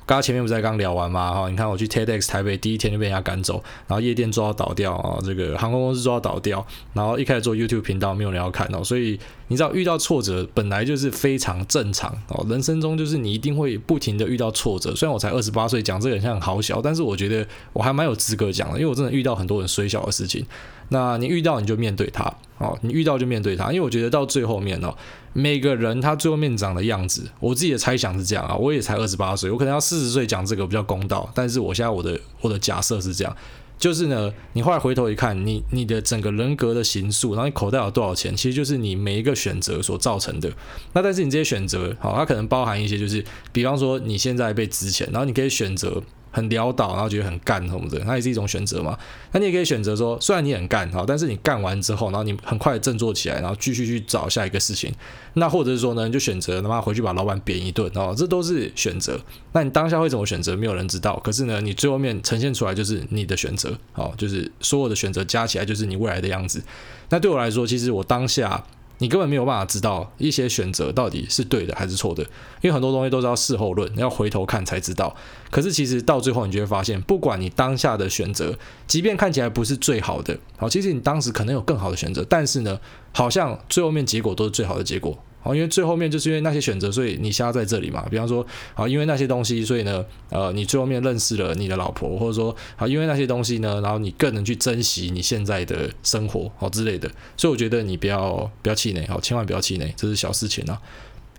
[0.09, 1.31] 刚刚前面不是在刚聊完嘛？
[1.31, 9.19] 哈，你看我去 TEDx 台北第一天就被人家赶走，然后夜店做到倒掉啊，这个航空公司做到倒掉，然后一开始做 YouTube 频道没有人要看哦，所以
[9.49, 14.95] 你知道遇到挫折本来就是非常正常哦，人生中就是你一定会不停的遇到挫折。
[14.95, 20.43] 虽然我才二十八岁，讲这个很像很好小，但是我觉得我还蛮有资格讲的，因为我真的遇到很多很衰小的事情。
[20.87, 22.23] 那你遇到你就面对它
[22.59, 24.93] 哦，你遇到就面对它，因为我觉得到最后面哦，
[25.33, 33.35] 每个人他最后面长的样子，我自己的猜想是这样啊，我也才二十八岁，我可能要四十岁讲这个比较公道，但是我现在我的我的假设是这样，
[33.77, 40.51] 就是呢，你后来回头一看，你你的整个人格的形塑，然后你口袋有多少钱，其实就是你每一个选择所造成的。
[40.91, 48.97] 那但是你这些选择，好，它可能包含一些，就是比方说你现在被值钱，然后你可以选择很潦倒，然后觉得很干什么的，那也是一种选择嘛。
[49.31, 54.93] 那你也可以选择说，虽然你很干哈，但是你干完之后，然后你很快振作起来，然后继续去找下一个事情。
[55.33, 59.19] 那或者是说呢，你就选择他妈回去把老板扁一顿哦，这都是选择。
[59.53, 60.55] 那你当下会怎么选择？
[60.55, 61.19] 没有人知道。
[61.23, 66.61] 可是呢，你最后面呈现出来就是你的选择，哦，就是所有的选择加起来就是你未来的样子。
[67.09, 68.63] 那对我来说，其实我当下。
[68.99, 72.21] 你根本没有办法知道一些选择到底是对的还是错的，
[72.61, 75.15] 因为很多东西都是要事后论，要回头看才知道。
[75.49, 82.79] 可是其实到最后，你就会发现，不管你当下的选择，即便看起来不是最好的，好，其实你当时可能有更好的选择，但是呢，
[83.11, 85.17] 好像最后面结果都是最好的结果。
[85.41, 88.05] 好，因为最后面就是因为那些选择，所以你现在这里嘛。
[88.11, 97.09] 比方说，啊，因为那些东西，所以呢，呃，你最后面认识了你的老婆，或者说，啊，因为那些东西呢，然后你更能去珍惜你现在的生活，好之类的。
[97.37, 100.77] 所以我觉得你不要不要气馁，好，千万不要气馁，这是小事情啊。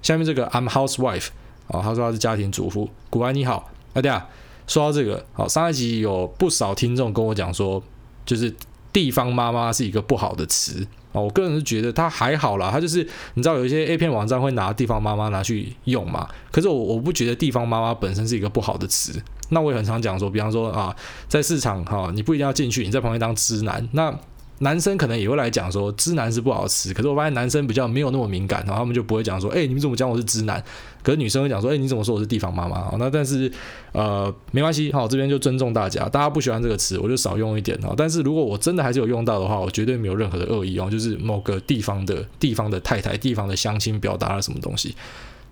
[0.01, 1.29] 下面这个 I'm housewife，
[1.67, 2.89] 啊，他说他是家庭主妇。
[3.11, 4.27] 古安你好，大家
[4.67, 7.83] 说到这个，好，上一集有不少听众跟我讲说，
[8.25, 8.55] 就是
[8.95, 10.87] 地方妈妈是一个不好的词。
[11.13, 19.21] 哦，我个人是觉得他还好啦，他就是你知道有一些 A 片网站会拿地方妈妈拿去用嘛，可是我我不觉得地方妈妈本身是一个不好的词。
[19.51, 20.95] 那我也很常讲说，比方说啊，
[21.29, 24.17] 在市场哈，你不一定要进去，你在旁边当直男那。
[24.63, 30.63] 男生可能也会来讲说，知男是不好吃，可是我发现男生比较没有那么敏感，然后他们就不会讲说，哎，你们怎么讲我是知男？
[31.03, 32.95] 可是女生会讲说，哎，你怎么说我是地方妈妈？
[32.99, 33.51] 那但是
[33.93, 37.95] 呃，没关系，好，这边就尊重大家，大家不喜欢这个词，我就少用一点哈。
[37.97, 44.95] 但是如果我真的还是有用到的话，我绝对没有任何的恶意哦，就是某个地方的地方的太太、地方的乡亲表达了什么东西。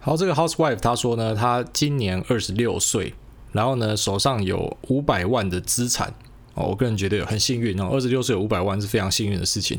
[0.00, 3.14] 好，这个 housewife 他说呢，他今年二十六岁，
[3.52, 6.12] 然后呢手上有五百万的资产。
[6.66, 9.78] 我个人觉得很幸运哦，二十六岁有五百万是非常幸运的事情。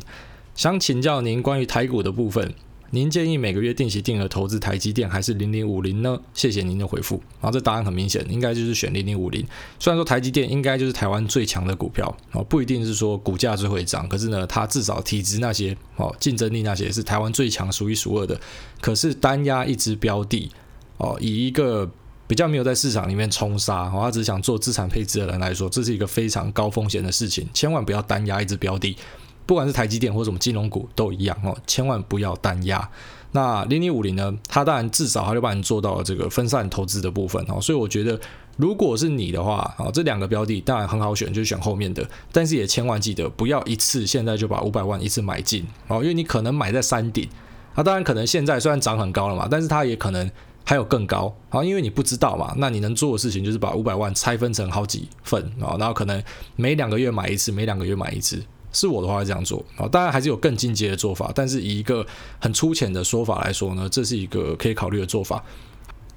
[0.55, 2.53] 想请教您关于台股的部分，
[2.91, 6.19] 您建议每个月定期定额投资台积电还是零零五零呢？
[6.33, 7.15] 谢谢您的回复。
[7.39, 9.45] 然后这答案很明显，应该就是选零零五零。
[9.79, 18.37] 虽然说台积电应该就是台湾最强的股票哦，不一定是说股价最会涨，可是呢，它至少体质那些哦，竞争力那些是台湾最强、数一数二的。
[18.81, 20.51] 可是单押一支标的
[20.97, 21.89] 哦，以一个
[22.29, 28.95] 比较没有在市场里面冲杀哦，他只想做资产配置的人来说，这是一个非常高风险的事情，千万不要单押一只标的，
[29.47, 32.87] 不管是台积电或什么金融股都一样哦，千万不要单押。
[33.31, 34.31] 那零零五零呢？
[34.47, 38.19] 它当然至少它就帮你做到了这个分散投资的部分哦，所以我觉得
[38.57, 47.27] 如果是你的话啊，这两个标的当然很好选，就选后面的，但是也千万记得不要一次现在就把五百万一次买进哦，因为你可能买在山顶，
[47.73, 50.29] 它当然可能现在虽然涨很高了嘛，但是它也可能。
[50.65, 56.23] 还有更高，啊，因为你不知道嘛，那你能做的事情就是把五百万拆分成好几份啊，然后可能
[56.55, 58.43] 每两个月买一次，每两个月买一次。
[58.71, 62.05] 是我的话会这样做啊，当然还是有更进阶的做法，但是以一个
[62.39, 65.43] 很粗浅的说法来说呢，这是一个可以考虑的做法。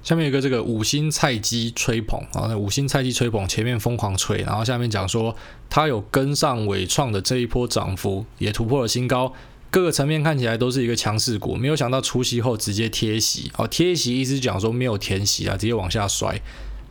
[0.03, 5.35] 下面有一个这个五星菜鸡吹捧啊，那五星菜鸡吹捧前面疯狂吹，然后下面讲说
[5.67, 9.33] 他有跟上伟创的这一波涨幅，也突破了新高。
[9.73, 13.51] 各个层面看起来都是一个强势股，没有想到除息后直接贴息。
[13.57, 16.39] 哦，贴息意思讲说没有填息啊，直接往下摔。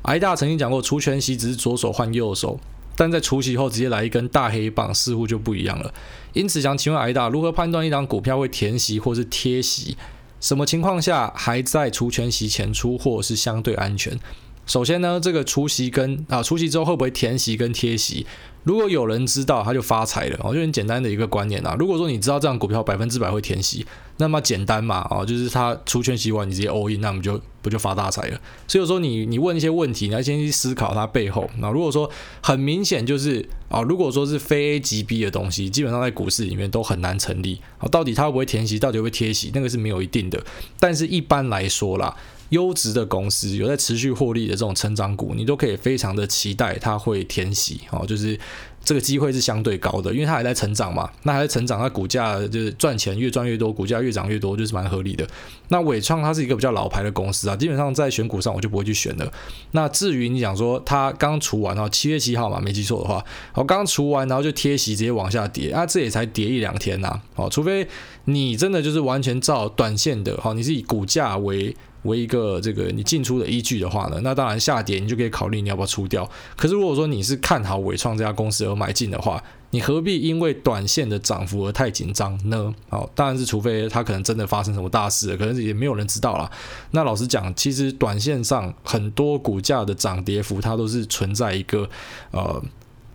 [0.03, 2.59] 挨大曾经讲过，除权息只是左手换右手，
[2.97, 5.95] 但在除息后直接来一根大黑棒，似乎就不一样了。
[6.33, 9.97] 因此想请问挨大，如何判断一档股票会填息或是贴息？
[10.41, 14.19] 什么情况下还在除权息前出货是相对安全？
[14.65, 18.25] 首先呢，这个除息跟啊除息之后会不会填息跟贴息？
[18.65, 21.75] 如果有人知道，他就发财了哦，就很简单的一个观念啊。
[21.77, 23.85] 如果说你知道这样股票百分之百会填息，
[24.19, 28.41] 那么简单嘛啊，就是他除权息完，你直接 all in，那我们就不就发大财了。
[28.69, 31.51] 所以说你你问一些问题，你要先去思考它背后。
[31.59, 32.09] 那如果说
[32.41, 37.89] 很明显就是啊，如果说是非 A 即 B 的东西，基本上在股市里面都很难成立啊。
[37.89, 40.41] 到底它会不会填息，到底会不会贴息，那个是没有一定的。
[40.79, 42.15] 但是一般来说啦。
[42.53, 48.39] 优质的公司有在持续获利的这种成长股，你都可以非常的期待它会填息哦，就是
[48.85, 55.27] 这个机会是相对高的，因为它还在成长嘛，那还在成长，它股价就是赚钱越赚越多，股价越涨越多，就是蛮合理的。
[55.69, 59.33] 那伟创它是一个比较老牌的公司啊，基本上在选股上我就不会去选了。
[59.71, 67.89] 那至于你讲说它刚除完哦，七月七号嘛，没记错的话，我刚除完然后就贴息直接往下跌啊，这也才跌一两天呐，哦，除非
[68.27, 76.29] 你真的就是完全照短线的，好，你是以股价为为一个这个你进出的依据的话呢，那当然下跌你就可以考虑你要不要出掉。
[76.57, 82.75] 可是如果说你是看好伟创这家公司而买进的话，你何必因为短线的涨幅而太紧张呢？
[82.89, 86.51] 好，当然是除非它可能真的发生什么大事，可能也没有人知道啦。
[86.91, 91.89] 那老实讲，其实短线上很多股价的涨跌幅它都是存在一个
[92.33, 92.63] 呃。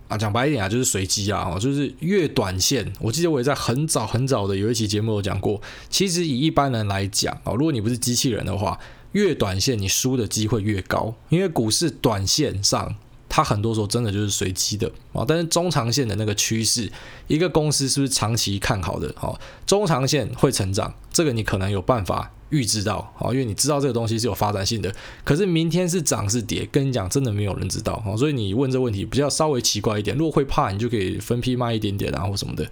[0.08, 8.80] 啊，讲白一点啊，就是随机啊，哦，就是越短线，我记得我也在很早很早的有一期节目有讲过，其实以一般人来讲啊，如果你不是机器人的话，
[9.12, 12.95] 越短线你输的机会越高，因为股市短线上
[13.30, 15.26] 它很多时候真的就是随机的啊。
[15.28, 16.91] 但是中长线的那个趋势，
[17.28, 19.14] 一个公司是不是长期看好的？
[19.20, 24.93] 哦，中长线会成长，这个你可能有办法预知到啊，因为你知道这个东西是有发展性的。
[25.24, 28.16] 可是明天是涨是跌，跟你讲真的没有人知道啊。
[28.16, 30.16] 所以你问这个问题比较稍微奇怪一点。
[30.18, 32.66] 如果会怕，你就可以分批卖一点点啊，或什么的。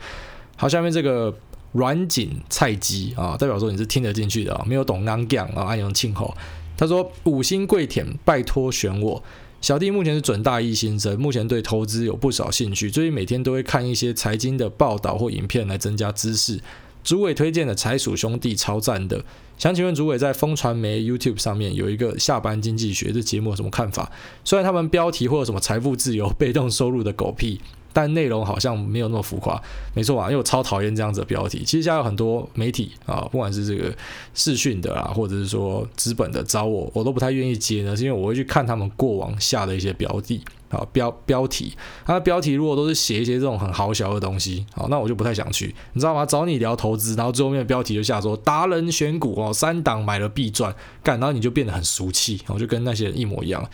[0.55, 1.33] 好，下面这个。
[1.73, 6.33] 软锦菜鸡啊，代表说你是听得进去的啊，没有懂刚讲啊，安阳庆后，
[6.77, 9.21] 他说五星跪舔，拜托选我。
[9.59, 16.61] 小弟目前是准大一新生，目前对投资有不少兴趣，最近每天都会看一些财经的报道或影片来增加知识。
[17.05, 19.23] 主委推荐的财鼠兄弟超赞的，
[19.59, 24.11] 想请问主委在风传媒 YouTube 上面有一个下班经济学这节目有什么看法？
[24.43, 27.61] 虽然他们标题或者什么财富自由、被动收入的狗屁。
[27.93, 29.57] 但内容好像没有那么浮夸，
[29.93, 31.59] 没错啊，因为我超讨厌这样子的标题。
[31.59, 33.89] 其实现在有很多媒体啊，不管是这个
[34.33, 41.73] 视讯的啊，或者是说资本的找我，我都不太愿意接呢，是因为我会去看他们过往下的一些标的好标标题。
[42.05, 46.25] 它的标题如果都是写一些这种很豪小的东西，好，那我就不太想去，你知道吗？
[46.25, 53.67] 找你聊投资，然后最后面的标题就下说达人选股哦，三档买了必赚，干，然后你就变得很俗气，我就跟那些人一模一样。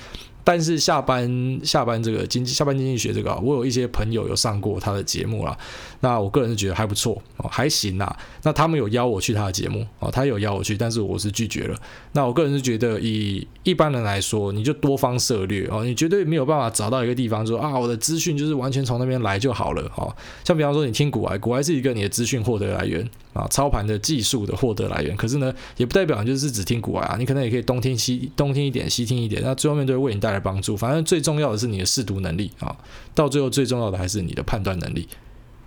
[0.43, 5.57] 但是下班下班这个经济下班经济学这个，我有一些朋友有上过他的节目啦。
[5.99, 8.17] 那我个人是觉得还不错哦，还行啦。
[8.43, 11.77] 那他们有邀我去他的节目哦，他有邀我去，但是我是拒绝了。
[12.13, 20.11] 那我个人是觉得，以一般人来说，你就多方涉猎哦，你绝对没有办法找到一个地方说啊，我的资讯就是完全从那边来就好了哦。
[20.43, 25.15] 像比方说，你听股癌，股癌是一个你的资讯获得来源啊，操盘的技术的获得来源。
[25.15, 30.75] 可是呢，也不代表就是只听股外啊，你可能也可以东听西东听一点，西听一点，那最后面对为你带来帮助。
[30.75, 32.75] 反正最重要的是你的试读能力啊，
[33.15, 35.07] 到最后最重要的还是你的判断能力。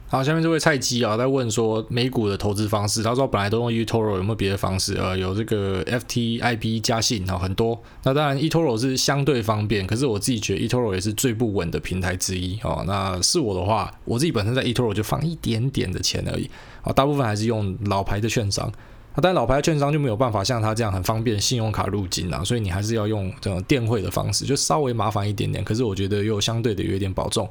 [0.07, 3.03] 好，下面这位菜鸡啊，在问说美股的投资方式。
[3.03, 4.95] 他说本来都用 eToro，有没有别的方式？
[4.95, 7.77] 呃，有这个 FTIB 加信啊，很多。
[8.05, 12.85] 那当然 eToro 是相对方便，可是我自己觉得 eToro 也是最不稳的平台之一哦。
[12.87, 16.49] 那是我的话，我自己本身在 eToro 就放一点点的钱而已
[16.83, 18.71] 啊，大部分还是用老牌的券商。
[19.15, 25.65] 啊，但老牌的券商就没有办法像他这样很方便信用卡入金啊，所以你还是要用这种电汇的方式，就稍微麻烦一点点。
[25.65, 27.49] 可是我觉得又相对的有一点保重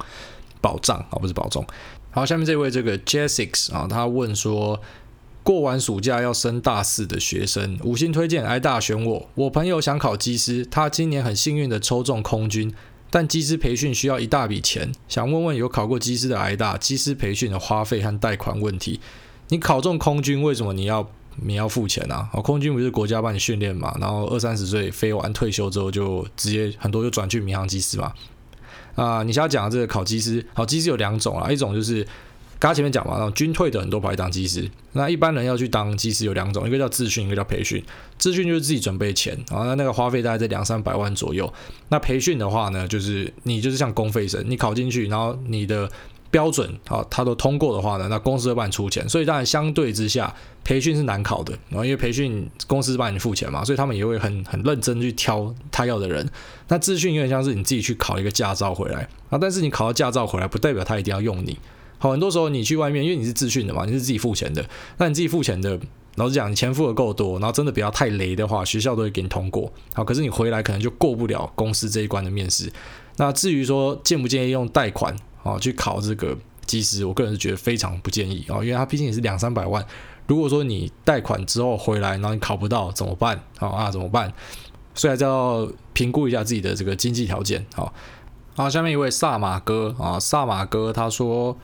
[0.61, 1.65] 保障啊，不是保重。
[2.15, 4.79] 好，下面这位这个 Jessix 啊，他问说，
[5.41, 9.29] 过完暑假要升大四的学生，五星推荐，挨大选我。
[9.33, 12.71] 我朋友想考机师，他今年很幸运的抽中空军，
[13.09, 18.99] 但机师培训需要一大笔钱，想问问有考过机师的挨大，机师培训的花费和贷款问题。
[19.49, 22.29] 你考中空军，为什么你要你要付钱啊？
[22.43, 28.13] 空军不是国家帮你训练嘛，然后二三十岁飞完退休之后就直接很多就转去民航机师嘛。
[28.95, 32.03] 啊、你现在讲的这个考机师，考机师有两种啊，一种就是
[32.59, 37.83] 刚刚前面讲嘛，那种军退的很多跑来当机师，那一般人要去当机师有两种，一个叫自训，一个叫培训。
[38.17, 41.51] 自训就是自己准备钱，然后那个花费大概在两三百万左右。
[41.89, 45.89] 那培训的话呢，就是你就是像公费生，你考进去，然后你的。
[46.33, 56.27] 标准啊，他都通过的话呢，那公司会帮你出钱，所以当然相对之下，培训是难考的，然后因为培训公司帮你付钱嘛，所以他们也会很很认真去挑他要的人。
[56.69, 61.55] 那自训有点像是你自己去考一个驾照回来啊，但是你考到驾照回来，不代表他一定要用你。
[61.99, 64.65] 好，很多时候你去外面，因为你是自训的嘛，你是自己付钱的，
[64.97, 65.79] 那你自己付钱的，
[66.15, 69.71] 老实讲，你钱付的够多，然后真的不要太雷的话，学校都会给你通过。
[69.93, 72.73] 好，可是你回来可能就过不了公司这一关的面试。
[73.17, 75.15] 那至于说建不建议用贷款？
[75.43, 76.35] 哦，去考这个
[76.65, 79.85] 机师，我个人是觉得非常不建议哦，因为它毕竟也是两三百万。
[80.25, 83.37] 如果说你贷款之后回来，然后你考不到怎么办？
[83.59, 84.33] 哦啊，怎么办？
[84.95, 87.65] 所以还是要评估一下自己的这个经济条件。
[87.75, 87.93] 好，
[88.55, 91.57] 好，下面一位萨马哥啊，萨马哥他说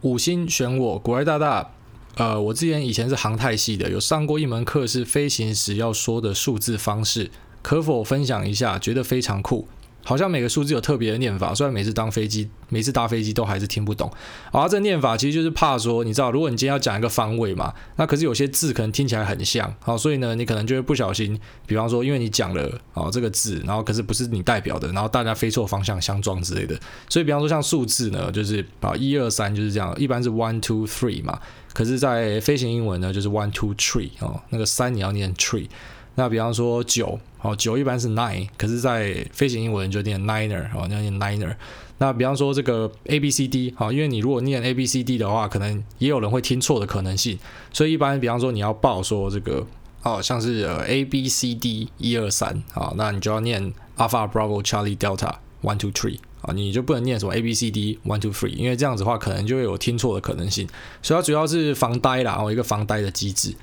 [0.00, 1.70] 五星选我，国外大大。
[2.14, 7.30] 呃，我之前以前是航太系的，有上过一门课是飞行时要说的数字方式，
[7.62, 8.76] 可否分享一下？
[8.76, 9.68] 觉得非常酷。
[10.04, 14.10] 好像每个数字有特别的念法，虽然每次当飞机，每次搭飞机都还是听不懂。
[14.50, 26.78] 而、啊、这念法其实就是怕说，你知道，如果你今天要讲一个方位嘛，那可是有些字可能听起来很像，好、所以呢，你可能就会不小心，比方说，因为你讲了啊这个字，然后可是不是你代表的，然后大家飞错方向相撞之类的。
[27.08, 31.38] 所以，比方说像数字呢，就是啊一二三就是这样，一般是 one two three 嘛，
[31.74, 35.68] 可是在飞行英文呢就是 one two three 哦，那个三你要念 tree。
[36.14, 41.54] 那比方说九，好，九一般是 nine，可是，在飞行英文就念 niner，哦，要念 niner。
[41.98, 47.38] 那比方说这个 A B C D，哦，因为你如果念 A B C D 的话，可能也有人会听错的可能性，
[47.72, 49.64] 所以一般比方说你要报说这个，
[50.02, 57.70] 哦，像是呃 A B C D 一二三，好，那你就要念 Alpha Bravo Charlie Delta one two three，啊，你就不能念什么 A B C
[57.70, 60.68] D one two three，因为这样子的话可能就会有听错的可能性，
[61.02, 63.54] 所以它主要是防呆啦，哦，一个防呆的机制。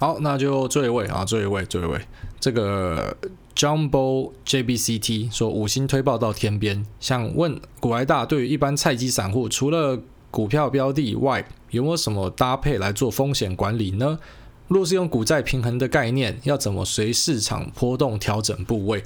[0.00, 2.00] 好，那就最后一位啊，最后一位，最后一位，
[2.40, 3.14] 这个
[3.54, 14.18] Jumbo JBCT 说五星推爆到天边，想问股癌大对于一般菜鸡散户，除了股票标的以外，有没有什么搭配来做风险管理呢？
[14.68, 19.00] 若是用股债平衡的概念，要怎么随市场波动调整部位？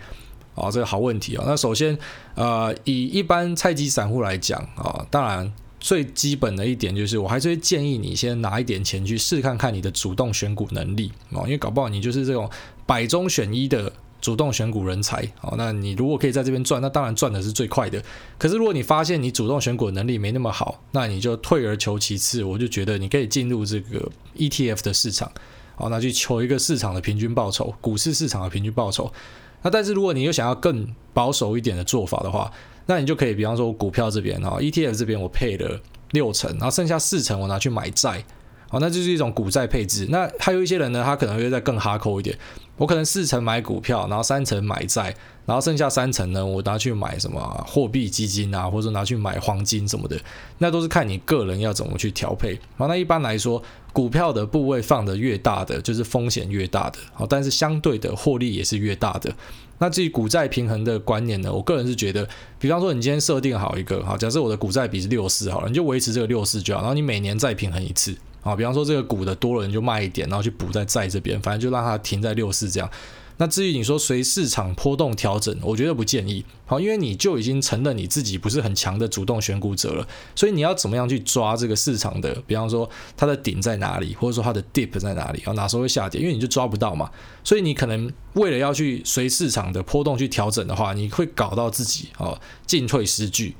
[0.54, 1.98] 啊、哦，这个好问题啊、那首先，
[2.36, 5.52] 呃，以一般菜鸡散户来讲啊、哦，当然
[5.84, 12.48] 最基本的一点就是，我还是会建议你先拿一点钱去试看看你的主动选股能力、哦，因为搞不好你就是这种
[12.86, 15.52] 百中选一的主动选股人才、哦。
[15.58, 18.02] 那你如果可以在这边赚，那当然赚的是最快的。
[18.38, 25.30] 可是如果你发现你主动选股能力没那么好，那你就退而求其次，我就觉得你可以进入这个 ETF 的市场，
[25.76, 29.12] 哦，那去求一个市场的平均报酬，股市市场的平均报酬。
[29.60, 32.50] 那但是如果你又想要更保守一点的做法的话，
[32.86, 35.80] 那你就可以比方说股票这边哈，ETF 这边我配了
[36.10, 38.24] 六成，然后剩下四成我拿去买债，
[38.68, 40.06] 好，那就是一种股债配置。
[40.10, 42.38] 那还有一些人呢，他可能会再更哈扣一点，
[42.76, 45.14] 我可能四成买股票，然后三成买债，
[45.46, 50.18] 然后剩下三成呢，我拿去买什么货币基金啊，或者拿去买黄金什么的，
[50.58, 52.58] 那都是看你个人要怎么去调配。
[52.76, 53.62] 好，那一般来说，
[53.92, 59.32] 股票的部位放得越大的，就是风险越大的，好，但是相对的获利也是越大的。
[59.78, 72.88] 那至于股债平衡的观念呢，我个人是觉得，比方说你今天设定好一个，好，假设我的股债比是六四好了，你就维持这个六四就好，然后你每年再平衡一次，啊，比方说这个股的多了，你就卖一点，然后去补在债这边，反正就让它停在六四这样。
[73.36, 76.44] 那至于你说随市场波动调整，我觉得不建议。
[76.66, 82.32] 好，因为你就已经承认你自己不是很强的主动选股者了，所以你要怎么样去抓这个市场的？
[82.46, 86.20] 比方说它的顶在哪里，或者说它的 dip 在哪里，然后哪时候会下跌？
[86.20, 87.10] 因为你就抓不到嘛，
[87.42, 93.56] 所以你可能为了要去随市场的波动去调整的话，你会搞到自己哦进退失据。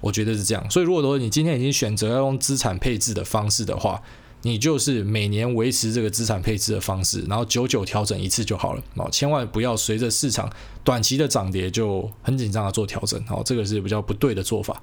[0.00, 0.70] 我觉得是这样。
[0.70, 4.00] 所以如果说你今天已经选择要用资产配置的方式的话，
[4.42, 10.48] 你就是每年维持这个资产配置的方式，然后久久调整一次就好了啊，千万不要随着市场
[10.84, 14.80] 短期的涨跌就很紧张的做调整好，这个是比较不对的做法。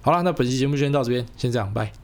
[0.00, 2.01] 好了，那本期节目就先到这边，先这样，拜。